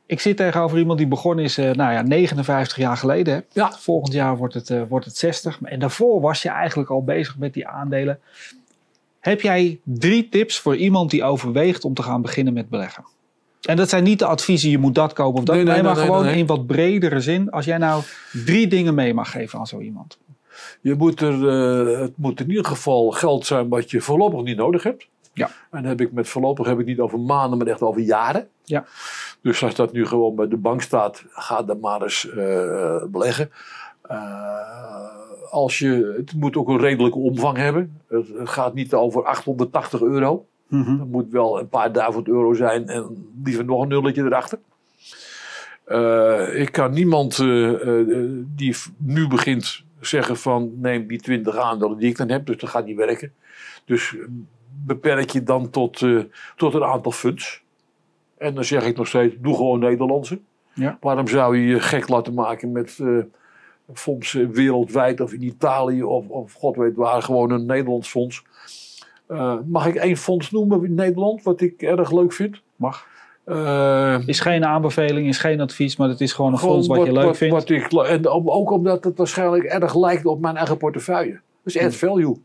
[0.07, 3.35] Ik zit tegenover iemand die begonnen is, eh, nou ja, 59 jaar geleden.
[3.35, 3.41] Hè.
[3.53, 3.73] Ja.
[3.73, 5.59] Volgend jaar wordt het, eh, wordt het 60.
[5.63, 8.21] En daarvoor was je eigenlijk al bezig met die aandelen.
[9.21, 13.05] Heb jij drie tips voor iemand die overweegt om te gaan beginnen met beleggen?
[13.61, 15.55] En dat zijn niet de adviezen, je moet dat kopen of dat.
[15.55, 17.51] Nee, Nee, nee, maar nee, gewoon in wat bredere zin.
[17.51, 18.03] Als jij nou
[18.45, 20.19] drie dingen mee mag geven aan zo iemand.
[20.81, 24.57] Je moet er, eh, het moet in ieder geval geld zijn wat je voorlopig niet
[24.57, 25.09] nodig hebt.
[25.33, 25.51] Ja.
[25.71, 28.49] En heb ik met voorlopig heb ik niet over maanden, maar echt over jaren.
[28.65, 28.85] Ja.
[29.43, 33.51] Dus als dat nu gewoon bij de bank staat, ga dan maar eens eh, beleggen.
[34.03, 34.17] Eh,
[35.51, 38.01] als je, het moet ook een redelijke omvang hebben.
[38.09, 40.47] Het, gaat niet over 880 euro.
[40.69, 44.59] Het moet wel een paar duizend euro zijn en liever nog een nulletje erachter.
[45.85, 51.99] Eh, ik kan niemand eh, eh, die nu begint zeggen van neem die 20 aandelen
[51.99, 52.47] die ik dan heb.
[52.47, 53.33] Dus dat gaat niet werken.
[53.85, 54.25] Dus eh,
[54.85, 56.07] beperk je dan tot,
[56.57, 57.63] tot een aantal funds.
[58.39, 60.41] En dan zeg ik nog steeds, doe gewoon Nederlandse.
[60.75, 60.99] Ja.
[61.01, 62.99] Waarom zou je je gek laten maken met
[63.93, 68.43] fondsen wereldwijd of in Italië of, of god weet waar, gewoon een Nederlands fonds.
[69.27, 72.63] Eh, mag ik één fonds noemen in Nederland wat ik erg leuk vind?
[72.77, 73.07] Mag.
[73.45, 77.07] Eh, Is geen aanbeveling, is geen advies, maar het is gewoon een fonds wat, wat,
[77.07, 77.55] je leuk wat, vindt.
[77.55, 81.33] wat ik, en ook omdat het waarschijnlijk erg lijkt op mijn eigen portefeuille.
[81.33, 82.37] Dat is add value.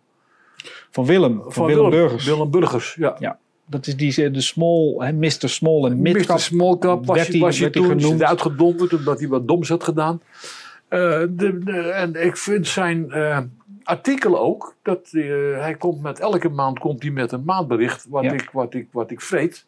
[0.92, 2.26] van Willem, van, Willem, Burgers.
[2.26, 3.16] Willem Burgers, ja.
[3.20, 3.38] Ja.
[3.68, 5.50] Dat is die, de small, hè, Mr.
[5.50, 6.02] Small en Mr.
[6.02, 6.40] Midcap.
[6.40, 8.24] Small Cap was, werd werd hij toen genoemd.
[8.24, 10.22] uitgedonderd omdat hij wat doms had gedaan.
[10.88, 13.40] Eh, de, de- en ik vind zijn eh,
[13.84, 15.24] artikelen ook, dat, eh,
[15.60, 18.32] hij komt met elke maand komt hij met een maandbericht wat, Ja.
[18.32, 19.66] ik, wat, ik, wat ik vreet.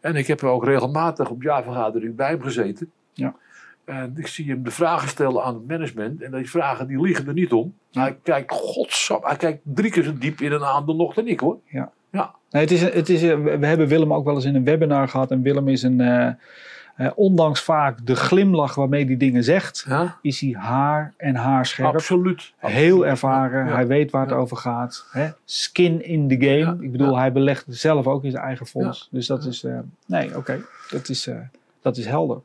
[0.00, 2.90] En ik heb er ook regelmatig op jaarvergadering bij hem gezeten.
[3.12, 3.34] Ja.
[3.84, 6.22] En ik zie hem de vragen stellen aan het management.
[6.22, 7.74] En die vragen die liegen er niet om.
[7.90, 8.00] Ja.
[8.00, 11.40] Hij kijkt, godsam, hij kijkt drie keer zo diep in een aandeel nog dan ik
[11.40, 11.58] hoor.
[12.50, 15.30] Nee, het is, het is, we hebben Willem ook wel eens in een webinar gehad.
[15.30, 16.00] En Willem is een,
[16.94, 21.94] eh, ondanks vaak de glimlach waarmee hij dingen zegt, Ja, is hij haar en haarscherp.
[21.94, 22.52] absoluut.
[22.58, 23.74] Heel ervaren, Ja.
[23.74, 25.06] hij weet waar het over gaat.
[25.10, 25.28] Hè?
[25.44, 26.84] Skin in the game.
[26.84, 29.08] Ik bedoel, hij belegt zelf ook in zijn eigen fonds.
[29.10, 31.36] Dus dat is, eh, nee, oké, dat, is, eh,
[31.82, 32.38] dat is helder.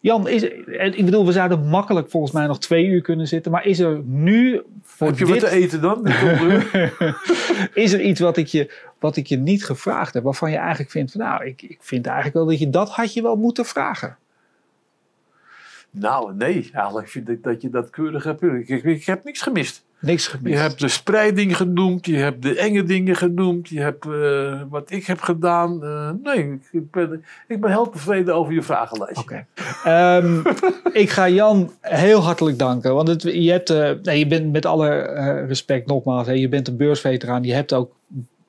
[0.00, 3.52] Jan, is, ik bedoel, we zouden makkelijk volgens mij nog twee uur kunnen zitten.
[3.52, 6.06] Maar is er nu voor Heb je dit, wat te eten dan?
[7.84, 10.90] is er iets wat ik, je, wat ik je niet gevraagd heb, waarvan je eigenlijk
[10.90, 13.64] vindt van nou, ik, ik vind eigenlijk wel dat je dat had je wel moeten
[13.64, 14.16] vragen.
[15.90, 16.70] Nou, nee.
[16.72, 18.42] Eigenlijk vind ik dat je dat keurig hebt.
[18.42, 19.84] Ik, ik, ik heb niks gemist.
[20.00, 20.60] Niks Je gemist.
[20.60, 22.06] hebt de spreiding genoemd.
[22.06, 23.68] Je hebt de enge dingen genoemd.
[23.68, 25.84] Je hebt eh, wat ik heb gedaan.
[25.84, 29.22] Eh, nee, ik- ben, ik ben heel tevreden over je vragenlijstje.
[29.22, 29.46] Oké.
[29.84, 30.40] Ehm,
[30.92, 32.94] ik ga Jan heel hartelijk danken.
[32.94, 34.88] Want het, je, hebt, eh, nee, je bent met alle
[35.46, 37.42] respect nogmaals, hè, je bent een beursveteraan.
[37.42, 37.92] Je hebt ook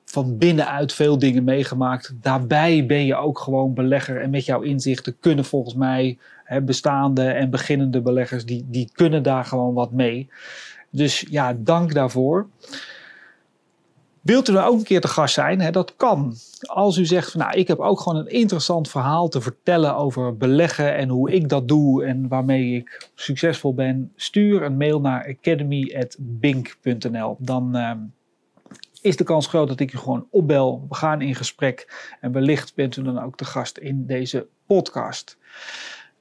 [0.04, 2.14] van binnenuit veel dingen meegemaakt.
[2.20, 4.20] Daarbij ben je ook gewoon belegger.
[4.20, 9.22] En met jouw inzichten kunnen volgens mij hè, bestaande en beginnende beleggers, die, die kunnen
[9.22, 10.28] daar gewoon wat mee.
[10.92, 12.48] Dus ja, dank daarvoor.
[14.20, 15.60] Wilt u er ook een keer te gast zijn?
[15.60, 15.70] Hè?
[15.70, 16.34] Dat kan.
[16.60, 20.36] Als u zegt van nou, ik heb ook gewoon een interessant verhaal te vertellen over
[20.36, 25.36] beleggen en hoe ik dat doe en waarmee ik succesvol ben, stuur een mail naar
[25.38, 27.36] academy.bink.nl.
[27.38, 27.98] Dan ehm,
[29.00, 30.86] is de kans groot dat ik u gewoon opbel.
[30.88, 35.38] We gaan in gesprek en wellicht bent u dan ook de gast in deze podcast.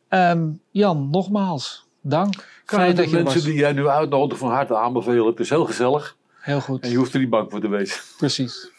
[0.08, 2.61] Ehm, Jan, nogmaals, Dank.
[2.72, 5.26] Kan Fijn dat je mensen die jij nu uitnodigt van harte aanbevelen.
[5.26, 6.84] Het is heel gezellig Heel goed.
[6.84, 8.02] en je hoeft er niet bang voor te wezen.
[8.18, 8.72] Precies.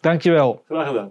[0.00, 0.62] Dankjewel.
[0.68, 1.10] Graag gedaan.